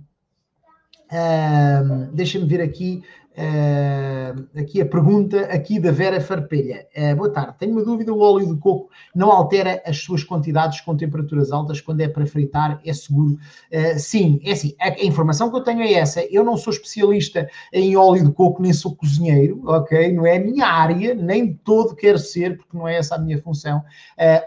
Uh, 1.12 2.08
Deixa-me 2.14 2.46
ver 2.46 2.62
aqui 2.62 3.04
Uh, 3.38 4.60
aqui 4.60 4.82
a 4.82 4.86
pergunta 4.86 5.42
aqui 5.46 5.80
da 5.80 5.92
Vera 5.92 6.20
Farpelha. 6.20 6.88
Uh, 6.94 7.16
boa 7.16 7.32
tarde. 7.32 7.56
Tenho 7.58 7.72
uma 7.72 7.86
dúvida: 7.86 8.14
o 8.14 8.20
óleo 8.20 8.54
de 8.54 8.60
coco 8.60 8.90
não 9.16 9.32
altera 9.32 9.82
as 9.86 9.98
suas 10.00 10.26
quantidades 10.26 10.82
com 10.82 10.98
temperaturas 10.98 11.50
altas 11.52 11.80
quando 11.80 12.02
é 12.02 12.08
para 12.10 12.26
fritar? 12.26 12.82
É 12.84 12.92
seguro? 12.92 13.38
Uh, 13.72 13.98
sim, 13.98 14.42
é 14.44 14.52
assim. 14.52 14.76
A, 14.78 14.90
a, 14.90 15.06
informação 15.06 15.50
que 15.50 15.56
eu 15.56 15.64
tenho 15.64 15.82
é 15.82 15.94
essa. 15.94 16.22
Eu 16.26 16.44
não 16.44 16.58
sou 16.58 16.74
especialista 16.74 17.48
em 17.72 17.96
óleo 17.96 18.26
de 18.26 18.32
coco, 18.34 18.62
nem 18.62 18.74
sou 18.74 18.94
cozinheiro, 18.94 19.62
ok? 19.66 20.12
Não 20.12 20.26
é 20.26 20.36
a 20.36 20.42
minha 20.42 20.66
área, 20.66 21.14
nem 21.14 21.54
todo 21.54 21.96
quero 21.96 22.20
ser, 22.20 22.58
porque 22.58 22.76
não 22.76 22.88
é 22.88 22.98
essa 22.98 23.16
a 23.16 23.20
minha 23.20 23.42
função. 23.42 23.82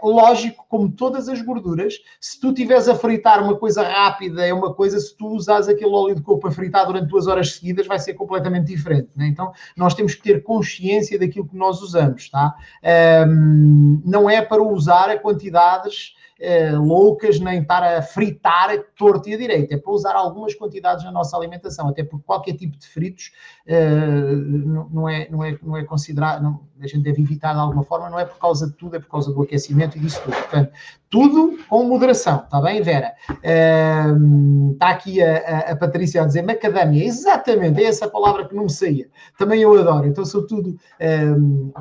lógico, 0.03 0.65
como 0.69 0.91
todas 0.91 1.27
as 1.27 1.41
gorduras, 1.41 1.95
se 2.19 2.39
tu 2.39 2.49
estiveres 2.49 2.87
a 2.87 2.95
fritar 2.95 3.43
uma 3.43 3.57
coisa 3.57 3.81
rápida, 3.81 4.45
é 4.45 4.53
uma 4.53 4.71
coisa, 4.73 4.99
se 4.99 5.15
tu 5.17 5.29
usares 5.29 5.67
aquele 5.67 5.91
óleo 5.91 6.15
de 6.15 6.21
coco 6.21 6.41
para 6.41 6.51
fritar 6.51 6.85
durante 6.85 7.07
duas 7.07 7.25
horas 7.25 7.53
seguidas, 7.53 7.87
vai 7.87 7.97
ser 7.97 8.13
completamente 8.13 8.67
diferente 8.67 8.82
diferente. 8.83 9.09
Né? 9.15 9.27
Então, 9.27 9.51
nós 9.75 9.93
temos 9.93 10.13
que 10.15 10.21
ter 10.21 10.43
consciência 10.43 11.17
daquilo 11.17 11.47
que 11.47 11.55
nós 11.55 11.81
usamos, 11.81 12.29
tá? 12.29 12.55
Um, 13.27 14.01
não 14.05 14.29
é 14.29 14.41
para 14.41 14.61
usar 14.61 15.09
a 15.09 15.17
quantidades 15.17 16.13
uh, 16.39 16.81
loucas, 16.81 17.39
nem 17.39 17.61
estar 17.61 17.83
a 17.83 18.01
fritar 18.01 18.77
torto 18.95 19.29
e 19.29 19.33
a 19.33 19.37
direito. 19.37 19.73
É 19.73 19.77
para 19.77 19.91
usar 19.91 20.15
algumas 20.15 20.53
quantidades 20.53 21.03
na 21.03 21.11
nossa 21.11 21.37
alimentação, 21.37 21.87
até 21.87 22.03
porque 22.03 22.25
qualquer 22.25 22.53
tipo 22.53 22.77
de 22.77 22.87
fritos 22.87 23.31
uh, 23.67 24.89
não, 24.91 25.07
é, 25.07 25.29
não, 25.29 25.43
é, 25.43 25.57
não 25.61 25.77
é 25.77 25.83
considerado, 25.83 26.43
não, 26.43 26.67
a 26.79 26.87
gente 26.87 27.03
deve 27.03 27.21
evitar 27.21 27.53
de 27.53 27.59
alguma 27.59 27.83
forma, 27.83 28.09
não 28.09 28.19
é 28.19 28.25
por 28.25 28.37
causa 28.37 28.67
de 28.67 28.73
tudo, 28.73 28.95
é 28.95 28.99
por 28.99 29.09
causa 29.09 29.33
do 29.33 29.41
aquecimento 29.41 29.97
e 29.97 30.01
disso 30.01 30.21
tudo. 30.23 30.35
Portanto, 30.35 30.71
tudo 31.13 31.59
com 31.69 31.83
moderação, 31.83 32.41
está 32.43 32.59
bem, 32.59 32.81
Vera? 32.81 33.13
Está 34.73 34.89
aqui 34.89 35.21
a, 35.21 35.37
a, 35.37 35.59
a, 35.73 35.75
Patrícia 35.75 36.23
a 36.23 36.25
dizer 36.25 36.41
macadâmia, 36.41 37.05
exatamente, 37.05 37.83
é 37.83 37.85
essa 37.85 38.09
palavra 38.09 38.47
que 38.47 38.55
não 38.55 38.63
me 38.63 38.71
saía. 38.71 39.07
Também 39.37 39.61
eu 39.61 39.79
adoro, 39.79 40.07
então 40.07 40.25
sou 40.25 40.47
tudo, 40.47 40.75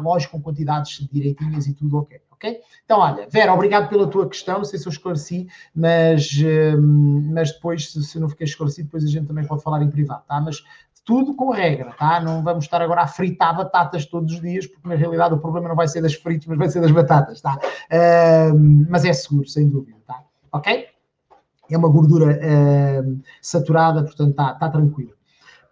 lógico, 0.03 0.37
com 0.37 0.43
quantidades 0.43 1.09
direitinhas 1.11 1.67
e 1.67 1.73
tudo 1.73 1.97
ok. 1.97 2.21
ok? 2.31 2.61
Então, 2.85 2.99
olha, 2.99 3.27
Vera, 3.31 3.55
obrigado 3.55 3.89
pela 3.89 4.07
tua 4.07 4.29
questão, 4.29 4.59
não 4.59 4.65
sei 4.67 4.79
se 4.79 4.87
eu 4.87 4.93
esclareci, 4.93 5.49
mas, 5.75 6.39
mas 7.33 7.53
depois, 7.53 7.91
se, 7.91 8.03
se 8.05 8.21
não 8.21 8.29
fiquei 8.29 8.45
esclarecido, 8.45 8.89
depois 8.89 9.03
a 9.03 9.09
gente 9.09 9.29
também 9.29 9.47
pode 9.47 9.63
falar 9.63 9.83
em 9.83 9.89
privado, 9.89 10.25
tá? 10.29 10.43
Mas 10.43 10.63
tudo 11.05 11.35
com 11.35 11.51
regra, 11.51 11.93
tá? 11.99 12.21
Não 12.21 12.43
vamos 12.43 12.65
estar 12.65 12.81
agora 12.81 13.03
a 13.03 13.07
fritar 13.07 13.57
batatas 13.57 14.07
todos 14.07 14.35
os 14.35 14.41
dias, 14.41 14.67
porque 14.67 14.89
na 14.89 14.95
realidade 14.95 15.35
o 15.35 15.39
problema 15.39 15.69
não 15.69 15.77
vai 15.77 15.89
ser 15.89 16.01
das 16.01 16.15
fritas, 16.15 16.47
mas 16.47 16.59
vai 16.59 16.69
ser 16.69 16.81
das 16.81 16.91
batatas, 16.91 17.41
tá? 17.41 17.59
Uh, 17.91 18.87
mas 18.89 19.05
é 19.05 19.13
seguro, 19.13 19.49
sem 19.49 19.69
dúvida, 19.69 19.99
tá? 20.07 20.23
Ok? 20.53 20.87
É 21.71 21.77
uma 21.77 21.89
gordura 21.89 22.39
uh, 22.39 23.21
saturada, 23.41 24.03
portanto 24.03 24.31
está 24.31 24.55
tá 24.55 24.69
tranquilo. 24.69 25.13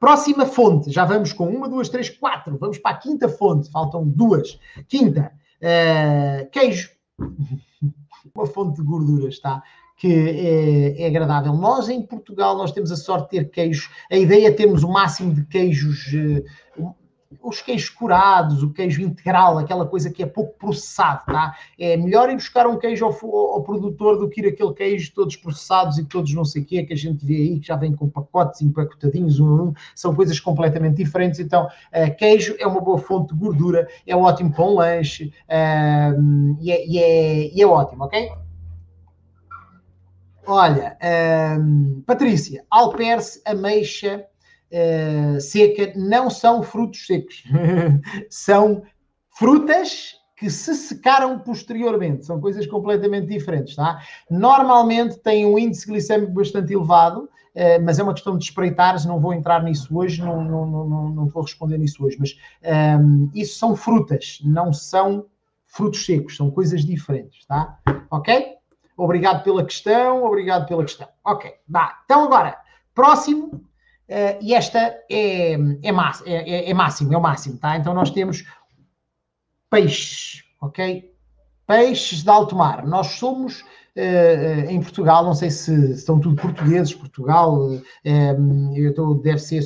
Próxima 0.01 0.47
fonte, 0.47 0.91
já 0.91 1.05
vamos 1.05 1.33
com 1.33 1.47
uma, 1.47 1.69
duas, 1.69 1.89
três, 1.89 2.09
quatro. 2.09 2.57
Vamos 2.59 2.79
para 2.79 2.97
a 2.97 2.99
quinta 2.99 3.29
fonte, 3.29 3.71
faltam 3.71 4.09
duas. 4.09 4.59
Quinta, 4.89 5.31
uh, 5.61 6.51
queijo. 6.51 6.91
uma 8.35 8.47
fonte 8.47 8.81
de 8.81 8.87
gorduras, 8.87 9.39
tá? 9.39 9.63
Que 10.01 10.11
é, 10.11 11.03
é, 11.03 11.07
agradável. 11.07 11.53
Nós, 11.53 11.91
em 11.91 12.01
Portugal, 12.01 12.57
nós 12.57 12.73
temos 12.73 12.91
a 12.91 12.97
sorte 12.97 13.25
de 13.25 13.45
ter 13.45 13.51
queijos. 13.51 13.91
A 14.11 14.17
ideia 14.17 14.49
é 14.49 14.51
termos 14.51 14.83
o 14.83 14.89
máximo 14.89 15.35
de 15.35 15.45
queijos, 15.45 16.07
uh, 16.79 16.95
os 17.43 17.61
queijos 17.61 17.91
curados, 17.91 18.63
o 18.63 18.73
queijo 18.73 19.03
integral, 19.03 19.59
aquela 19.59 19.85
coisa 19.85 20.11
que 20.11 20.23
é 20.23 20.27
pouco 20.27 20.59
processado, 20.59 21.27
tá? 21.27 21.55
É 21.79 21.99
melhor 21.99 22.31
ir 22.31 22.35
buscar 22.35 22.67
um 22.67 22.79
queijo 22.79 23.05
ao, 23.05 23.13
ao, 23.13 23.63
produtor 23.63 24.19
do 24.19 24.31
que 24.31 24.41
ir 24.41 24.49
aquele 24.49 24.73
queijo 24.73 25.13
todos 25.15 25.37
processados 25.37 25.99
e 25.99 26.07
todos 26.07 26.33
não 26.33 26.47
sei 26.47 26.63
o 26.63 26.65
quê, 26.65 26.83
que 26.83 26.95
a 26.95 26.97
gente 26.97 27.23
vê 27.23 27.37
aí, 27.37 27.61
que 27.61 27.67
já 27.67 27.77
vem 27.77 27.95
com 27.95 28.09
pacotes 28.09 28.63
empacotadinhos, 28.63 29.39
um 29.39 29.49
a 29.49 29.63
um, 29.65 29.75
são 29.95 30.15
coisas 30.15 30.41
completamente 30.41 30.97
diferentes. 30.97 31.39
Então, 31.41 31.67
uh, 31.67 32.17
queijo 32.17 32.57
é 32.59 32.67
uma 32.67 32.81
boa 32.81 32.97
fonte 32.97 33.35
de 33.35 33.39
gordura, 33.39 33.87
é 34.07 34.17
ótimo 34.17 34.51
para 34.51 34.65
um 34.65 34.77
lanche 34.77 35.31
uh, 35.45 36.57
e, 36.59 36.73
é, 36.73 36.87
e, 36.87 36.99
é, 36.99 37.55
e 37.55 37.61
é 37.61 37.67
ótimo, 37.67 38.05
ok? 38.05 38.31
Olha, 40.53 40.99
um, 41.61 42.03
Patrícia, 42.05 42.65
alperce, 42.69 43.41
ameixa 43.47 44.27
uh, 44.73 45.41
seca 45.41 45.93
não 45.95 46.29
são 46.29 46.61
frutos 46.61 47.07
secos. 47.07 47.45
são 48.29 48.83
frutas 49.39 50.17
que 50.37 50.51
se 50.51 50.75
secaram 50.75 51.39
posteriormente. 51.39 52.27
São 52.27 52.41
coisas 52.41 52.67
completamente 52.67 53.29
diferentes, 53.29 53.77
tá? 53.77 54.01
Normalmente 54.29 55.21
têm 55.21 55.47
um 55.47 55.57
índice 55.57 55.87
glicémico 55.87 56.33
bastante 56.33 56.73
elevado, 56.73 57.27
uh, 57.55 57.85
mas 57.85 58.01
é 58.01 58.03
uma 58.03 58.13
questão 58.13 58.37
de 58.37 58.43
espreitar, 58.43 58.97
não 59.07 59.21
vou 59.21 59.33
entrar 59.33 59.63
nisso 59.63 59.97
hoje, 59.97 60.21
não, 60.21 60.43
não, 60.43 60.67
não, 60.67 61.09
não 61.11 61.27
vou 61.29 61.45
responder 61.45 61.79
nisso 61.79 62.05
hoje, 62.05 62.17
mas 62.19 62.37
um, 63.01 63.31
isso 63.33 63.57
são 63.57 63.77
frutas, 63.77 64.41
não 64.43 64.73
são 64.73 65.27
frutos 65.65 66.05
secos, 66.05 66.37
são 66.37 66.51
coisas 66.51 66.85
diferentes, 66.85 67.47
tá? 67.47 67.79
Ok? 68.11 68.59
Obrigado 69.01 69.43
pela 69.43 69.65
questão, 69.65 70.25
obrigado 70.25 70.67
pela 70.67 70.83
questão. 70.85 71.09
Ok, 71.25 71.51
dá. 71.67 72.03
Então 72.05 72.25
agora, 72.25 72.59
próximo, 72.95 73.47
uh, 73.55 74.39
e 74.43 74.55
esta 74.55 74.79
é, 74.79 75.05
é, 75.11 75.55
é, 75.55 75.91
é, 76.27 76.71
é, 76.71 76.75
máximo, 76.75 77.15
é 77.15 77.17
o 77.17 77.21
máximo, 77.21 77.57
tá? 77.57 77.79
Então 77.79 77.95
nós 77.95 78.11
temos 78.11 78.45
peixes, 79.71 80.45
ok? 80.61 81.11
Peixes 81.67 82.23
de 82.23 82.29
alto 82.29 82.55
mar. 82.55 82.87
Nós 82.87 83.07
somos 83.13 83.65
em 84.69 84.81
Portugal, 84.81 85.25
não 85.25 85.35
sei 85.35 85.51
se 85.51 85.97
são 85.97 86.21
tudo 86.21 86.41
portugueses, 86.41 86.95
Portugal, 86.95 87.59
uh, 87.59 88.77
eu 88.77 88.95
tô, 88.95 89.15
deve 89.15 89.39
ser 89.39 89.63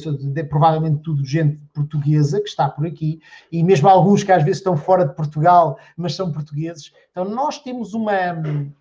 provavelmente 0.49 1.03
tudo 1.03 1.25
gente 1.25 1.61
portuguesa 1.73 2.41
que 2.41 2.49
está 2.49 2.69
por 2.69 2.87
aqui, 2.87 3.21
e 3.53 3.63
mesmo 3.63 3.89
alguns 3.89 4.23
que 4.23 4.33
às 4.33 4.43
vezes 4.43 4.59
estão 4.59 4.77
fora 4.77 5.07
de 5.07 5.15
Portugal, 5.15 5.79
mas 5.97 6.15
são 6.15 6.33
portugueses. 6.33 6.93
Então 7.11 7.25
nós 7.25 7.59
temos 7.59 7.95
uma, 7.95 8.33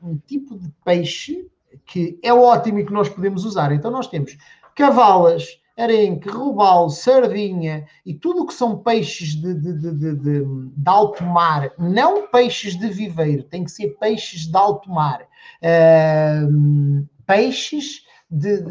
um 0.01 0.17
tipo 0.25 0.57
de 0.57 0.69
peixe 0.85 1.45
que 1.85 2.19
é 2.23 2.33
ótimo 2.33 2.79
e 2.79 2.85
que 2.85 2.93
nós 2.93 3.09
podemos 3.09 3.45
usar. 3.45 3.71
Então 3.71 3.91
nós 3.91 4.07
temos 4.07 4.37
cavalas, 4.75 5.59
arenque, 5.77 6.29
robalo, 6.29 6.89
sardinha 6.89 7.85
e 8.05 8.13
tudo 8.13 8.43
o 8.43 8.47
que 8.47 8.53
são 8.53 8.77
peixes 8.77 9.35
de, 9.35 9.53
de, 9.55 9.73
de, 9.73 10.15
de, 10.15 10.45
de 10.45 10.89
alto 10.89 11.23
mar, 11.23 11.71
não 11.77 12.27
peixes 12.27 12.75
de 12.75 12.87
viveiro, 12.89 13.43
tem 13.43 13.63
que 13.63 13.71
ser 13.71 13.97
peixes 13.99 14.47
de 14.47 14.55
alto 14.55 14.89
mar. 14.89 15.21
Uh, 15.61 17.07
peixes 17.25 18.05
de, 18.29 18.61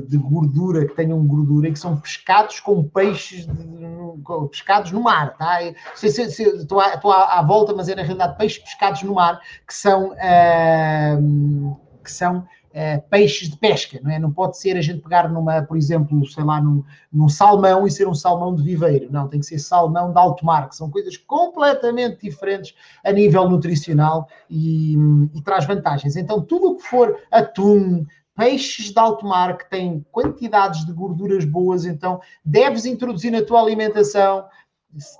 de, 0.00 0.16
gordura, 0.18 0.86
que 0.86 0.94
tenham 0.94 1.24
gordura 1.24 1.68
e 1.68 1.72
que 1.72 1.78
são 1.78 1.96
pescados 1.96 2.58
com 2.58 2.82
peixes 2.82 3.46
com, 4.24 4.48
pescados 4.48 4.90
no 4.90 5.00
mar, 5.00 5.36
tá? 5.36 5.58
Se, 5.94 6.08
se, 6.08 6.30
se, 6.30 6.42
estou, 6.42 6.80
à, 6.80 6.86
à, 6.86 7.38
à, 7.38 7.42
volta, 7.42 7.72
mas 7.72 7.88
é 7.88 7.94
na 7.94 8.02
realidade 8.02 8.36
peixes 8.36 8.58
pescados 8.58 9.02
no 9.02 9.14
mar 9.14 9.40
que 9.66 9.74
são, 9.74 10.10
uh, 10.10 11.80
que 12.02 12.10
são 12.10 12.46
Uh, 12.70 13.02
peixes 13.10 13.48
de 13.48 13.56
pesca, 13.56 13.98
não 14.00 14.10
é? 14.10 14.18
Não 14.18 14.30
pode 14.30 14.56
ser 14.56 14.76
a 14.76 14.80
gente 14.80 15.00
pegar 15.00 15.28
numa, 15.28 15.60
por 15.62 15.76
exemplo, 15.76 16.24
sei 16.28 16.44
lá, 16.44 16.60
num, 16.60 16.84
num, 17.12 17.28
salmão 17.28 17.84
e 17.84 17.90
ser 17.90 18.06
um 18.06 18.14
salmão 18.14 18.54
de 18.54 18.62
viveiro. 18.62 19.08
Não, 19.10 19.26
tem 19.26 19.40
que 19.40 19.46
ser 19.46 19.58
salmão 19.58 20.12
de 20.12 20.18
alto 20.18 20.46
mar, 20.46 20.68
que 20.68 20.76
são 20.76 20.88
coisas 20.88 21.16
completamente 21.16 22.22
diferentes 22.22 22.72
a 23.04 23.10
nível 23.10 23.48
nutricional 23.50 24.28
e, 24.48 24.94
e 25.34 25.42
traz 25.42 25.66
vantagens. 25.66 26.14
Então, 26.14 26.40
tudo 26.40 26.70
o 26.70 26.76
que 26.76 26.84
for 26.84 27.18
atum, 27.32 28.06
peixes 28.36 28.90
de 28.90 28.98
alto 28.98 29.26
mar 29.26 29.58
que 29.58 29.68
têm 29.68 30.06
quantidades 30.10 30.86
de 30.86 30.92
gorduras 30.92 31.44
boas, 31.44 31.84
então 31.84 32.20
deves 32.44 32.86
introduzir 32.86 33.30
na 33.30 33.42
tua 33.42 33.60
alimentação 33.60 34.46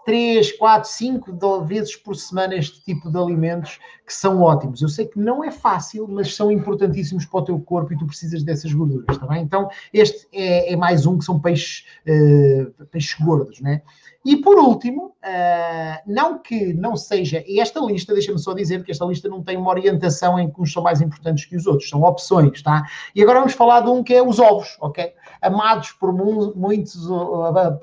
três, 0.04 0.52
quatro, 0.52 0.90
cinco 0.90 1.32
vezes 1.64 1.94
por 1.96 2.16
semana 2.16 2.54
este 2.54 2.82
tipo 2.82 3.10
de 3.10 3.16
alimentos 3.16 3.78
que 4.06 4.12
são 4.12 4.42
ótimos. 4.42 4.82
Eu 4.82 4.88
sei 4.88 5.06
que 5.06 5.18
não 5.18 5.44
é 5.44 5.50
fácil, 5.50 6.08
mas 6.08 6.34
são 6.34 6.50
importantíssimos 6.50 7.24
para 7.24 7.40
o 7.40 7.44
teu 7.44 7.60
corpo 7.60 7.92
e 7.92 7.98
tu 7.98 8.06
precisas 8.06 8.42
dessas 8.42 8.72
gorduras, 8.72 9.06
está 9.08 9.26
bem? 9.26 9.42
Então, 9.42 9.68
este 9.92 10.26
é, 10.32 10.72
é 10.72 10.76
mais 10.76 11.06
um 11.06 11.18
que 11.18 11.24
são 11.24 11.38
peixes, 11.38 11.84
uh, 12.06 12.84
peixes 12.86 13.14
gordos, 13.20 13.60
né? 13.60 13.82
E 14.22 14.36
por 14.36 14.58
último, 14.58 15.14
uh, 15.24 16.02
não 16.06 16.38
que 16.38 16.74
não 16.74 16.94
seja, 16.94 17.42
e 17.46 17.58
esta 17.58 17.80
lista, 17.80 18.12
deixa-me 18.12 18.38
só 18.38 18.52
dizer 18.52 18.84
que 18.84 18.90
esta 18.90 19.06
lista 19.06 19.30
não 19.30 19.42
tem 19.42 19.56
uma 19.56 19.70
orientação 19.70 20.38
em 20.38 20.50
que 20.50 20.60
uns 20.60 20.70
são 20.72 20.82
mais 20.82 21.00
importantes 21.00 21.46
que 21.46 21.56
os 21.56 21.66
outros, 21.66 21.88
são 21.88 22.02
opções, 22.02 22.62
tá? 22.62 22.84
E 23.14 23.22
agora 23.22 23.38
vamos 23.38 23.54
falar 23.54 23.80
de 23.80 23.88
um 23.88 24.02
que 24.02 24.12
é 24.12 24.22
os 24.22 24.38
ovos, 24.38 24.76
ok? 24.78 25.14
Amados 25.40 25.92
por 25.92 26.12
muitos, 26.12 27.08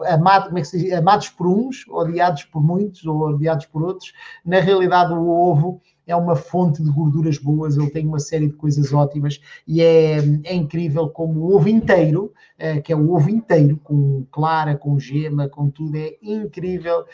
amado, 0.07 0.45
como 0.45 0.59
é 0.59 0.61
que 0.61 0.67
se 0.67 0.77
diz? 0.77 0.93
amados 0.93 1.29
por 1.29 1.47
uns, 1.47 1.87
odiados 1.89 2.43
por 2.43 2.61
muitos, 2.63 3.03
ou 3.03 3.29
odiados 3.29 3.65
por 3.65 3.81
outros. 3.81 4.13
Na 4.45 4.59
realidade, 4.59 5.13
o 5.13 5.27
ovo 5.27 5.81
é 6.07 6.15
uma 6.15 6.35
fonte 6.35 6.81
de 6.81 6.89
gorduras 6.89 7.37
boas, 7.37 7.77
ele 7.77 7.89
tem 7.89 8.07
uma 8.07 8.19
série 8.19 8.47
de 8.47 8.53
coisas 8.53 8.93
ótimas 8.93 9.41
e 9.67 9.81
é, 9.81 10.17
é 10.45 10.55
incrível 10.55 11.09
como 11.09 11.41
o 11.41 11.55
ovo 11.55 11.67
inteiro, 11.67 12.31
uh, 12.59 12.81
que 12.81 12.91
é 12.91 12.95
o 12.95 13.13
ovo 13.13 13.29
inteiro, 13.29 13.79
com 13.83 14.25
clara, 14.31 14.75
com 14.75 14.99
gema, 14.99 15.47
com 15.47 15.69
tudo, 15.69 15.97
é 15.97 16.15
incrível 16.21 17.01
uh, 17.01 17.05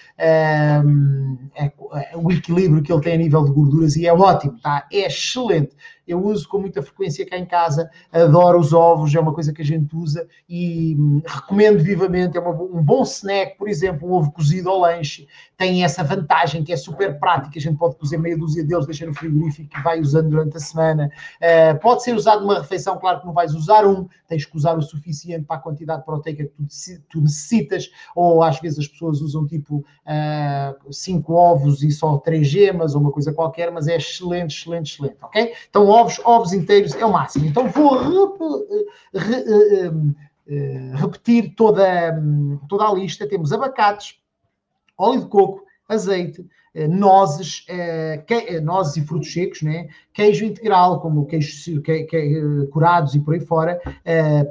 é, 1.56 1.66
é, 1.66 1.72
o 2.16 2.32
equilíbrio 2.32 2.82
que 2.82 2.92
ele 2.92 3.02
tem 3.02 3.14
a 3.14 3.18
nível 3.18 3.44
de 3.46 3.52
gorduras 3.52 3.96
e 3.96 4.08
é 4.08 4.14
ótimo, 4.14 4.60
tá? 4.62 4.88
É 4.92 5.08
excelente 5.08 5.76
eu 6.08 6.22
uso 6.22 6.48
com 6.48 6.60
muita 6.60 6.82
frequência 6.82 7.26
cá 7.26 7.38
em 7.38 7.46
casa, 7.46 7.90
adoro 8.12 8.60
os 8.60 8.74
ovos, 8.74 9.16
é 9.16 9.20
uma 9.20 9.34
coisa 9.34 9.54
que 9.54 9.62
a 9.62 9.66
gente 9.66 9.96
usa 9.96 10.28
e 10.50 10.96
hum, 11.00 11.22
recomendo 11.26 11.82
vivamente. 11.82 12.38
É 12.38 12.42
uma, 12.42 12.52
um 12.52 12.84
bom 12.84 13.04
snack, 13.04 13.58
por 13.58 13.70
exemplo, 13.70 14.08
um 14.08 14.14
ovo 14.14 14.32
cozido 14.32 14.70
ao 14.70 14.80
lanche, 14.80 15.28
tem 15.58 15.84
essa 15.84 16.04
vantagem 16.04 16.64
que 16.64 16.74
é 16.74 16.78
super 16.78 17.18
prática. 17.20 17.58
A 17.58 17.62
gente 17.62 17.78
pode 17.78 17.96
cozer 17.96 18.18
meia 18.18 18.38
dúzia 18.38 18.64
deles, 18.64 18.86
deixar 18.86 19.06
no 19.06 19.14
frigorífico 19.14 19.70
e 19.78 19.82
vai 19.82 20.00
usando 20.00 20.30
durante 20.30 20.58
a 20.58 20.60
semana. 20.60 21.10
Uh, 21.42 21.80
pode 21.80 22.04
ser 22.04 22.14
usado 22.14 22.42
numa 22.42 22.60
refeição, 22.60 22.98
claro 22.98 23.22
que 23.22 23.26
não 23.26 23.34
vais 23.34 23.54
usar 23.54 23.86
um, 23.86 24.08
tens 24.28 24.46
que 24.46 24.58
usar 24.58 24.78
o 24.78 24.82
suficiente 24.82 25.33
para 25.42 25.56
a 25.56 25.60
quantidade 25.60 26.06
proteica 26.06 26.44
que 26.44 26.52
tu, 26.52 26.66
tu 27.10 27.22
necessitas, 27.22 27.90
ou 28.16 28.44
às 28.44 28.60
vezes 28.60 28.80
as 28.80 28.88
pessoas 28.88 29.22
usam 29.22 29.48
tipo 29.48 29.78
uh, 29.78 30.94
cinco 30.94 31.34
ovos 31.34 31.82
e 31.84 31.92
só 31.92 32.18
três 32.18 32.48
gemas, 32.48 32.94
ou 32.94 33.02
uma 33.02 33.12
coisa 33.12 33.34
qualquer, 33.34 33.72
mas 33.72 33.88
é 33.88 33.96
excelente, 33.96 34.56
excelente, 34.58 34.94
excelente, 34.94 35.18
ok? 35.22 35.54
Então, 35.70 35.88
ovos, 35.88 36.20
ovos 36.24 36.54
inteiros 36.54 36.96
é 36.96 37.06
o 37.06 37.12
máximo. 37.12 37.46
Então 37.46 37.68
vou 37.70 37.98
re, 37.98 39.20
re, 39.20 39.90
re, 40.48 40.92
repetir 40.96 41.56
toda, 41.56 42.22
toda 42.68 42.86
a 42.86 42.94
lista. 42.94 43.28
Temos 43.28 43.52
abacates, 43.54 44.16
óleo 44.98 45.22
de 45.22 45.28
coco, 45.28 45.64
azeite, 45.88 46.46
nozes, 46.90 47.66
que, 48.26 48.60
nozes 48.60 48.98
e 48.98 49.06
frutos 49.06 49.32
secos, 49.32 49.62
né? 49.62 49.88
queijo 50.14 50.46
integral, 50.46 51.00
como 51.02 51.26
queijos 51.26 51.66
que, 51.84 52.04
que, 52.04 52.68
curados 52.72 53.14
e 53.14 53.20
por 53.20 53.34
aí 53.34 53.40
fora, 53.40 53.80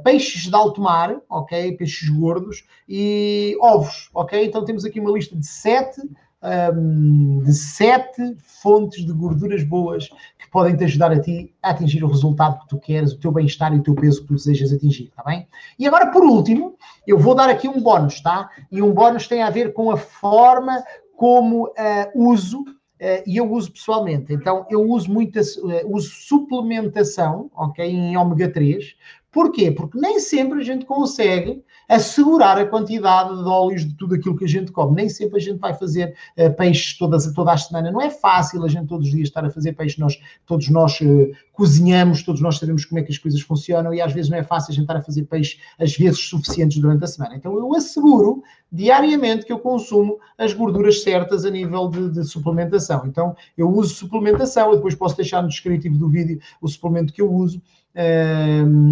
peixes 0.05 0.43
de 0.43 0.55
alto 0.55 0.81
mar, 0.81 1.21
ok? 1.29 1.77
Peixes 1.77 2.09
gordos 2.09 2.65
e 2.89 3.57
ovos, 3.61 4.09
ok? 4.15 4.45
Então 4.45 4.65
temos 4.65 4.85
aqui 4.85 5.01
uma 5.01 5.13
lista 5.13 5.37
de 5.37 5.47
sete 5.47 6.01
um, 6.43 7.41
de 7.41 7.53
sete 7.55 8.37
fontes 8.39 9.05
de 9.07 9.13
gorduras 9.13 9.63
boas 9.63 10.09
que 10.39 10.51
podem 10.51 10.77
te 10.77 10.85
ajudar 10.85 11.13
a 11.13 11.21
ti 11.21 11.55
a 11.63 11.71
atingir 11.71 12.03
o 12.03 12.09
resultado 12.09 12.61
que 12.61 12.69
tu 12.69 12.79
queres, 12.79 13.13
o 13.13 13.19
teu 13.19 13.31
bem-estar 13.31 13.73
e 13.73 13.79
o 13.79 13.83
teu 13.83 13.95
peso 13.95 14.23
que 14.23 14.29
tu 14.29 14.35
desejas 14.35 14.73
atingir, 14.73 15.11
tá 15.15 15.23
bem? 15.23 15.47
E 15.79 15.87
agora, 15.87 16.09
por 16.11 16.25
último, 16.25 16.75
eu 17.07 17.19
vou 17.19 17.35
dar 17.35 17.49
aqui 17.49 17.69
um 17.69 17.81
bónus, 17.81 18.21
tá? 18.21 18.51
E 18.71 18.83
um 18.83 18.93
bónus 18.93 19.29
tem 19.29 19.43
a 19.43 19.51
ver 19.51 19.73
com 19.73 19.91
a 19.91 19.97
forma 19.97 20.83
como 21.23 21.67
uh, 21.69 21.73
uso 22.17 22.65
Uh, 23.01 23.19
e 23.27 23.37
eu 23.37 23.51
uso 23.51 23.73
pessoalmente. 23.73 24.33
Então, 24.33 24.65
eu 24.71 24.81
uso 24.81 25.11
muita 25.11 25.41
uh, 25.41 25.93
uso 25.93 26.09
suplementação, 26.09 27.51
ok, 27.53 27.85
em 27.85 28.17
ômega 28.17 28.49
3. 28.49 28.95
Porquê? 29.33 29.73
Porque 29.73 29.99
nem 29.99 30.21
sempre 30.21 30.61
a 30.61 30.63
gente 30.63 30.87
consegue 30.87 31.65
assegurar 31.93 32.57
a 32.59 32.65
quantidade 32.65 33.37
de 33.37 33.49
óleos 33.49 33.87
de 33.87 33.95
tudo 33.95 34.15
aquilo 34.15 34.37
que 34.37 34.45
a 34.45 34.49
gente 34.49 34.73
come. 34.73 34.97
Nem 34.97 35.09
sempre 35.09 35.37
a 35.37 35.41
gente 35.41 35.59
vai 35.59 35.75
fazer 35.75 36.15
uh, 36.39 36.53
peixes 36.55 36.97
todas, 36.97 37.31
toda 37.33 37.53
a 37.53 37.57
semana. 37.59 37.91
Não 37.91 38.01
é 38.01 38.09
fácil 38.09 38.65
a 38.65 38.69
gente 38.69 38.87
todos 38.87 39.07
os 39.09 39.13
dias 39.13 39.29
estar 39.29 39.45
a 39.45 39.51
fazer 39.51 39.75
peixe. 39.75 40.01
Nós, 40.01 40.19
todos 40.47 40.69
nós 40.71 40.99
uh, 41.01 41.31
cozinhamos, 41.53 42.23
todos 42.23 42.41
nós 42.41 42.59
sabemos 42.59 42.87
como 42.87 42.99
é 42.99 43.03
que 43.03 43.13
as 43.13 43.19
coisas 43.19 43.41
funcionam 43.43 43.93
e 43.93 44.01
às 44.01 44.13
vezes 44.13 44.31
não 44.31 44.39
é 44.39 44.43
fácil 44.43 44.73
a 44.73 44.75
gente 44.75 44.85
estar 44.85 44.97
a 44.97 45.03
fazer 45.03 45.25
peixe 45.25 45.59
às 45.79 45.95
vezes 45.95 46.19
suficientes 46.21 46.79
durante 46.79 47.05
a 47.05 47.07
semana. 47.07 47.37
Então 47.37 47.57
eu 47.59 47.75
asseguro 47.75 48.43
diariamente 48.71 49.45
que 49.45 49.53
eu 49.53 49.59
consumo 49.59 50.19
as 50.39 50.55
gorduras 50.55 51.03
certas 51.03 51.45
a 51.45 51.51
nível 51.51 51.89
de, 51.89 52.11
de 52.11 52.25
suplementação. 52.25 53.05
Então 53.07 53.37
eu 53.57 53.69
uso 53.69 53.95
suplementação, 53.95 54.71
eu 54.71 54.77
depois 54.77 54.95
posso 54.95 55.17
deixar 55.17 55.43
no 55.43 55.49
descritivo 55.49 55.99
do 55.99 56.09
vídeo 56.09 56.41
o 56.61 56.69
suplemento 56.69 57.13
que 57.13 57.21
eu 57.21 57.31
uso 57.31 57.61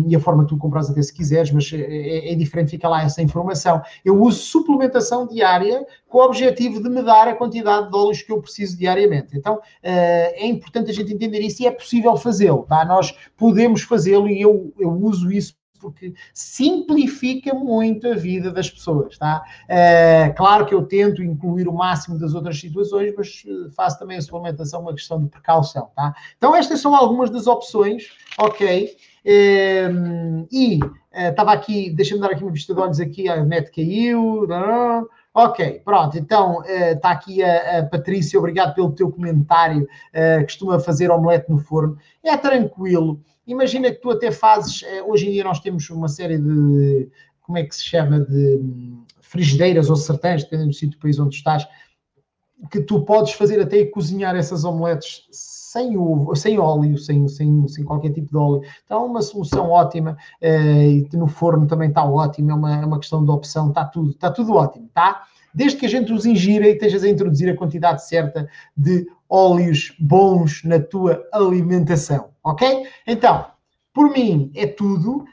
e 0.06 0.14
a 0.14 0.20
forma 0.20 0.44
que 0.44 0.50
tu 0.50 0.58
compras 0.58 0.90
até 0.90 1.00
se 1.00 1.12
quiseres, 1.12 1.50
mas 1.50 1.72
é, 1.72 1.78
é, 1.78 2.32
é, 2.32 2.34
diferente, 2.34 2.70
fica 2.70 2.88
lá 2.88 3.02
essa 3.02 3.22
informação. 3.22 3.80
Eu 4.04 4.20
uso 4.20 4.40
suplementação 4.40 5.26
diária 5.26 5.86
com 6.08 6.18
o 6.18 6.24
objetivo 6.24 6.82
de 6.82 6.88
me 6.88 7.02
dar 7.02 7.28
a 7.28 7.34
quantidade 7.34 7.90
de 7.90 7.96
óleos 7.96 8.22
que 8.22 8.32
eu 8.32 8.40
preciso 8.40 8.76
diariamente. 8.76 9.36
Então 9.36 9.54
uh, 9.54 9.60
é 9.82 10.46
importante 10.46 10.90
a 10.90 10.94
gente 10.94 11.12
entender 11.12 11.40
isso 11.40 11.62
e 11.62 11.66
é 11.66 11.70
possível 11.70 12.16
fazê-lo, 12.16 12.66
tá? 12.68 12.84
Nós 12.84 13.14
podemos 13.36 13.82
fazê-lo 13.82 14.28
e 14.28 14.40
eu, 14.40 14.72
eu 14.78 14.90
uso 14.90 15.30
isso 15.30 15.54
porque 15.80 16.14
simplifica 16.34 17.54
muito 17.54 18.06
a 18.06 18.14
vida 18.14 18.52
das 18.52 18.70
pessoas, 18.70 19.18
tá? 19.18 19.42
Uh, 19.64 20.34
claro 20.36 20.66
que 20.66 20.74
eu 20.74 20.82
tento 20.82 21.22
incluir 21.22 21.66
o 21.66 21.72
máximo 21.72 22.18
das 22.18 22.34
outras 22.34 22.60
situações, 22.60 23.12
mas 23.16 23.44
eh, 23.46 23.70
faço 23.74 23.98
também 23.98 24.18
a 24.18 24.22
suplementação 24.22 24.82
uma 24.82 24.92
questão 24.92 25.22
de 25.22 25.28
precaução, 25.28 25.90
tá? 25.96 26.14
Então 26.36 26.54
estas 26.54 26.80
são 26.80 26.94
algumas 26.94 27.30
das 27.30 27.46
opções, 27.46 28.10
ok? 28.38 28.96
Uh, 29.24 30.46
e 30.50 30.80
estava 31.12 31.52
aqui, 31.52 31.90
deixa-me 31.90 32.20
dar 32.20 32.30
aqui 32.30 32.42
uma 32.42 32.52
vista 32.52 32.74
de 32.74 32.80
olhos 32.80 33.00
aqui, 33.00 33.28
a 33.28 33.44
net 33.44 33.70
caiu, 33.70 34.46
Ok, 35.32 35.80
pronto, 35.84 36.18
então 36.18 36.60
está 36.64 37.10
uh, 37.10 37.12
aqui 37.12 37.40
a, 37.40 37.78
a, 37.78 37.86
Patrícia, 37.86 38.36
obrigado 38.36 38.74
pelo 38.74 38.90
teu 38.90 39.12
comentário. 39.12 39.86
Uh, 40.12 40.42
costuma 40.42 40.80
fazer 40.80 41.08
omelete 41.08 41.48
no 41.48 41.58
forno. 41.58 41.96
É 42.24 42.36
tranquilo, 42.36 43.20
Imagina 43.46 43.90
que 43.90 44.00
tu 44.00 44.10
até 44.10 44.30
fazes, 44.30 44.82
eh, 44.82 45.02
hoje 45.02 45.28
em 45.28 45.32
dia 45.32 45.44
nós 45.44 45.60
temos 45.60 45.88
uma 45.90 46.08
série 46.08 46.38
de, 46.38 47.08
como 47.40 47.58
é 47.58 47.64
que 47.64 47.74
se 47.74 47.84
chama, 47.84 48.20
de 48.20 48.56
hum, 48.56 49.04
frigideiras 49.20 49.90
ou 49.90 49.96
sertães, 49.96 50.44
dependendo 50.44 50.70
do 50.70 50.74
sítio 50.74 50.98
do 50.98 51.02
país 51.02 51.18
onde 51.18 51.36
estás, 51.36 51.66
que 52.70 52.80
tu 52.80 53.04
podes 53.04 53.32
fazer 53.32 53.60
até 53.60 53.84
cozinhar 53.86 54.36
essas 54.36 54.64
omeletes 54.64 55.26
sem, 55.30 55.96
ovo, 55.96 56.34
sem 56.34 56.58
óleo, 56.58 56.98
sem, 56.98 57.26
sem, 57.28 57.66
sem 57.68 57.84
qualquer 57.84 58.12
tipo 58.12 58.28
de 58.28 58.36
óleo. 58.36 58.62
Então, 58.84 59.02
é 59.02 59.06
uma 59.06 59.22
solução 59.22 59.70
ótima 59.70 60.16
uh, 60.42 60.46
e 60.46 61.08
no 61.12 61.26
forno 61.26 61.66
também 61.66 61.88
está 61.88 62.04
ótimo, 62.04 62.50
é 62.50 62.54
uma, 62.54 62.82
é 62.82 62.84
uma 62.84 62.98
questão 62.98 63.24
de 63.24 63.30
opção, 63.30 63.68
está 63.68 63.84
tudo, 63.84 64.10
está 64.10 64.30
tudo 64.30 64.54
ótimo, 64.54 64.88
tá? 64.92 65.22
Desde 65.54 65.78
que 65.78 65.86
a 65.86 65.88
gente 65.88 66.12
os 66.12 66.26
ingira 66.26 66.68
e 66.68 66.72
estejas 66.72 67.02
a 67.02 67.08
introduzir 67.08 67.48
a 67.48 67.56
quantidade 67.56 68.06
certa 68.06 68.48
de 68.76 69.06
óleos 69.28 69.94
bons 69.98 70.62
na 70.64 70.78
tua 70.78 71.24
alimentação, 71.32 72.29
ok? 72.42 72.88
Então, 73.06 73.50
por 73.92 74.10
mim 74.10 74.52
é 74.54 74.66
tudo. 74.66 75.24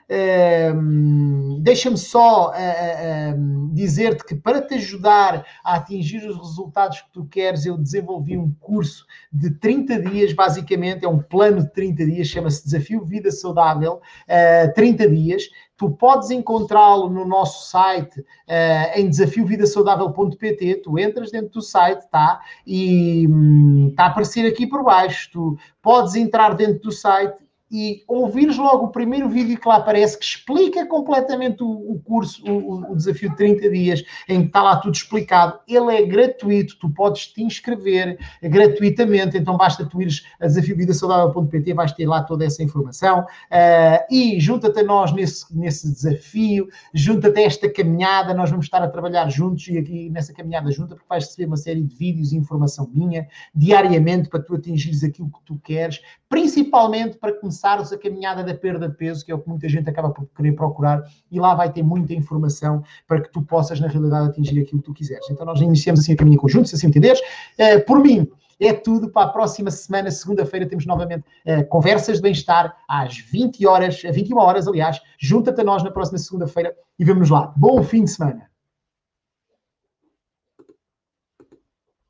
Deixa-me 1.62 1.98
só 1.98 2.50
uh, 2.50 2.52
uh, 2.52 3.74
dizer-te 3.74 4.24
que 4.24 4.36
para 4.36 4.62
te 4.62 4.76
ajudar 4.76 5.46
a 5.64 5.76
atingir 5.76 6.28
os 6.28 6.38
resultados 6.38 7.02
que 7.02 7.12
tu 7.12 7.26
queres, 7.26 7.66
eu 7.66 7.78
desenvolvi 7.78 8.38
um 8.38 8.52
curso 8.60 9.06
de 9.32 9.52
30 9.52 10.02
dias, 10.02 10.34
basicamente, 10.34 11.06
é 11.06 11.10
um 11.10 11.20
plano 11.20 11.62
de 11.62 11.72
30 11.74 12.06
dias, 12.06 12.28
chama-se 12.28 12.64
Desafio 12.64 13.04
Vida 13.04 13.32
Saudável, 13.32 14.02
uh, 14.28 14.74
30 14.74 15.10
dias. 15.10 15.44
Tu 15.76 15.92
podes 15.92 16.32
encontrá-lo 16.32 17.08
no 17.08 17.24
nosso 17.24 17.70
site 17.70 18.20
uh, 18.20 18.96
em 18.96 19.10
desafiovidasaudável.pt. 19.10 20.82
Tu 20.84 21.00
entras 21.00 21.32
dentro 21.32 21.50
do 21.50 21.62
site, 21.62 22.08
tá? 22.10 22.40
E 22.66 23.28
hum, 23.28 23.90
está 23.92 24.06
a 24.06 24.08
aparecer 24.08 24.48
aqui 24.48 24.66
por 24.66 24.84
baixo. 24.84 25.30
Tu 25.32 25.58
podes 25.82 26.16
entrar 26.16 26.56
dentro 26.56 26.82
do 26.82 26.92
site 26.92 27.47
e 27.72 28.04
ouvires 28.08 28.58
logo 28.58 28.86
o 28.86 28.92
primeiro 28.92 29.30
vídeo 29.30 29.60
que 29.60 29.68
lá 29.68 29.78
aparece, 29.78 30.18
que 30.18 30.24
explica 30.24 30.86
completamente 30.86 31.62
o, 31.62 31.68
o 31.68 32.02
curso, 32.04 32.42
o, 32.50 32.92
o, 32.92 32.96
desafio 32.96 33.30
de 33.30 33.36
30 33.36 33.70
dias, 33.70 34.04
em 34.28 34.42
que 34.42 34.48
está 34.48 34.64
lá 34.64 34.78
tudo 34.78 34.96
explicado, 34.96 35.60
ele 35.68 35.96
é 35.96 36.06
gratuito, 36.06 36.78
tu 36.80 36.90
podes 36.90 37.28
te 37.28 37.44
inscrever 37.44 38.18
gratuitamente, 38.42 39.38
então 39.38 39.58
basta 39.58 39.86
tu 39.86 40.02
ires 40.02 40.26
a 40.40 40.46
desafiovidasaudável.pt, 40.46 41.74
vais 41.74 41.92
ter 41.92 42.08
lá 42.08 42.24
toda 42.24 42.46
essa 42.46 42.64
informação, 42.64 43.22
uh, 43.22 44.06
e 44.14 44.40
junta-te 44.40 44.80
a 44.80 44.84
nós 44.84 45.12
nesse, 45.12 45.56
nesse 45.56 45.92
desafio, 45.92 46.70
junta-te 46.94 47.40
a 47.40 47.44
esta 47.44 47.70
caminhada, 47.70 48.34
nós 48.34 48.50
vamos 48.50 48.66
estar 48.66 48.82
a 48.82 48.88
trabalhar 48.88 49.30
juntos 49.30 49.68
e 49.68 49.78
aqui 49.78 50.10
nessa 50.10 50.34
caminhada 50.34 50.72
junta, 50.72 50.96
porque 50.96 51.08
vais 51.10 51.26
receber 51.26 51.48
uma 51.48 51.58
série 51.58 51.84
de 51.84 51.96
vídeos 51.96 52.32
e 52.32 52.38
informação 52.38 52.90
minha, 52.94 53.28
diariamente, 53.54 54.30
para 54.30 54.42
tu 54.42 54.56
atingires 54.56 55.04
aquilo 55.04 55.30
que 55.30 55.42
tu 55.46 55.60
queres, 55.60 56.02
principalmente 56.30 57.18
para 57.18 57.34
começar 57.34 57.57
a 57.66 57.98
caminhada 57.98 58.44
da 58.44 58.54
perda 58.54 58.88
de 58.88 58.96
peso, 58.96 59.26
que 59.26 59.32
é 59.32 59.36
o 59.36 59.40
que 59.40 59.50
muita 59.50 59.68
gente 59.68 59.90
acaba 59.90 60.10
por 60.10 60.28
querer 60.36 60.54
procurar, 60.54 61.04
e 61.32 61.40
lá 61.40 61.56
vai 61.56 61.72
ter 61.72 61.84
muita 61.84 62.14
informação 62.14 62.84
para 63.08 63.22
que 63.22 63.32
tu 63.32 63.42
possas, 63.42 63.80
na 63.80 63.88
realidade, 63.88 64.30
atingir 64.30 64.60
aquilo 64.60 64.82
que 64.82 64.86
tu 64.86 64.94
quiseres. 64.94 65.30
Então, 65.30 65.46
nós 65.46 65.62
iniciamos 65.62 66.02
assim 66.02 66.14
a 66.14 66.16
caminho 66.16 66.40
conjunto, 66.40 66.68
se 66.68 66.76
assim 66.76 66.88
entenderes. 66.88 67.20
Uh, 67.20 67.84
por 67.86 68.00
mim, 68.00 68.28
é 68.60 68.74
tudo 68.74 69.10
para 69.10 69.28
a 69.28 69.30
próxima 69.30 69.70
semana, 69.70 70.10
segunda-feira, 70.10 70.68
temos 70.68 70.86
novamente 70.86 71.24
uh, 71.46 71.66
conversas 71.68 72.18
de 72.18 72.24
bem-estar 72.24 72.76
às 72.88 73.18
20 73.18 73.66
horas, 73.68 74.02
21 74.02 74.38
horas, 74.38 74.68
aliás. 74.68 75.00
Junta-te 75.20 75.62
a 75.62 75.64
nós 75.64 75.84
na 75.84 75.92
próxima 75.92 76.18
segunda-feira 76.18 76.76
e 76.98 77.06
vemos 77.06 77.30
lá. 77.30 77.54
Bom 77.56 77.84
fim 77.84 78.04
de 78.04 78.12
semana. 78.12 78.47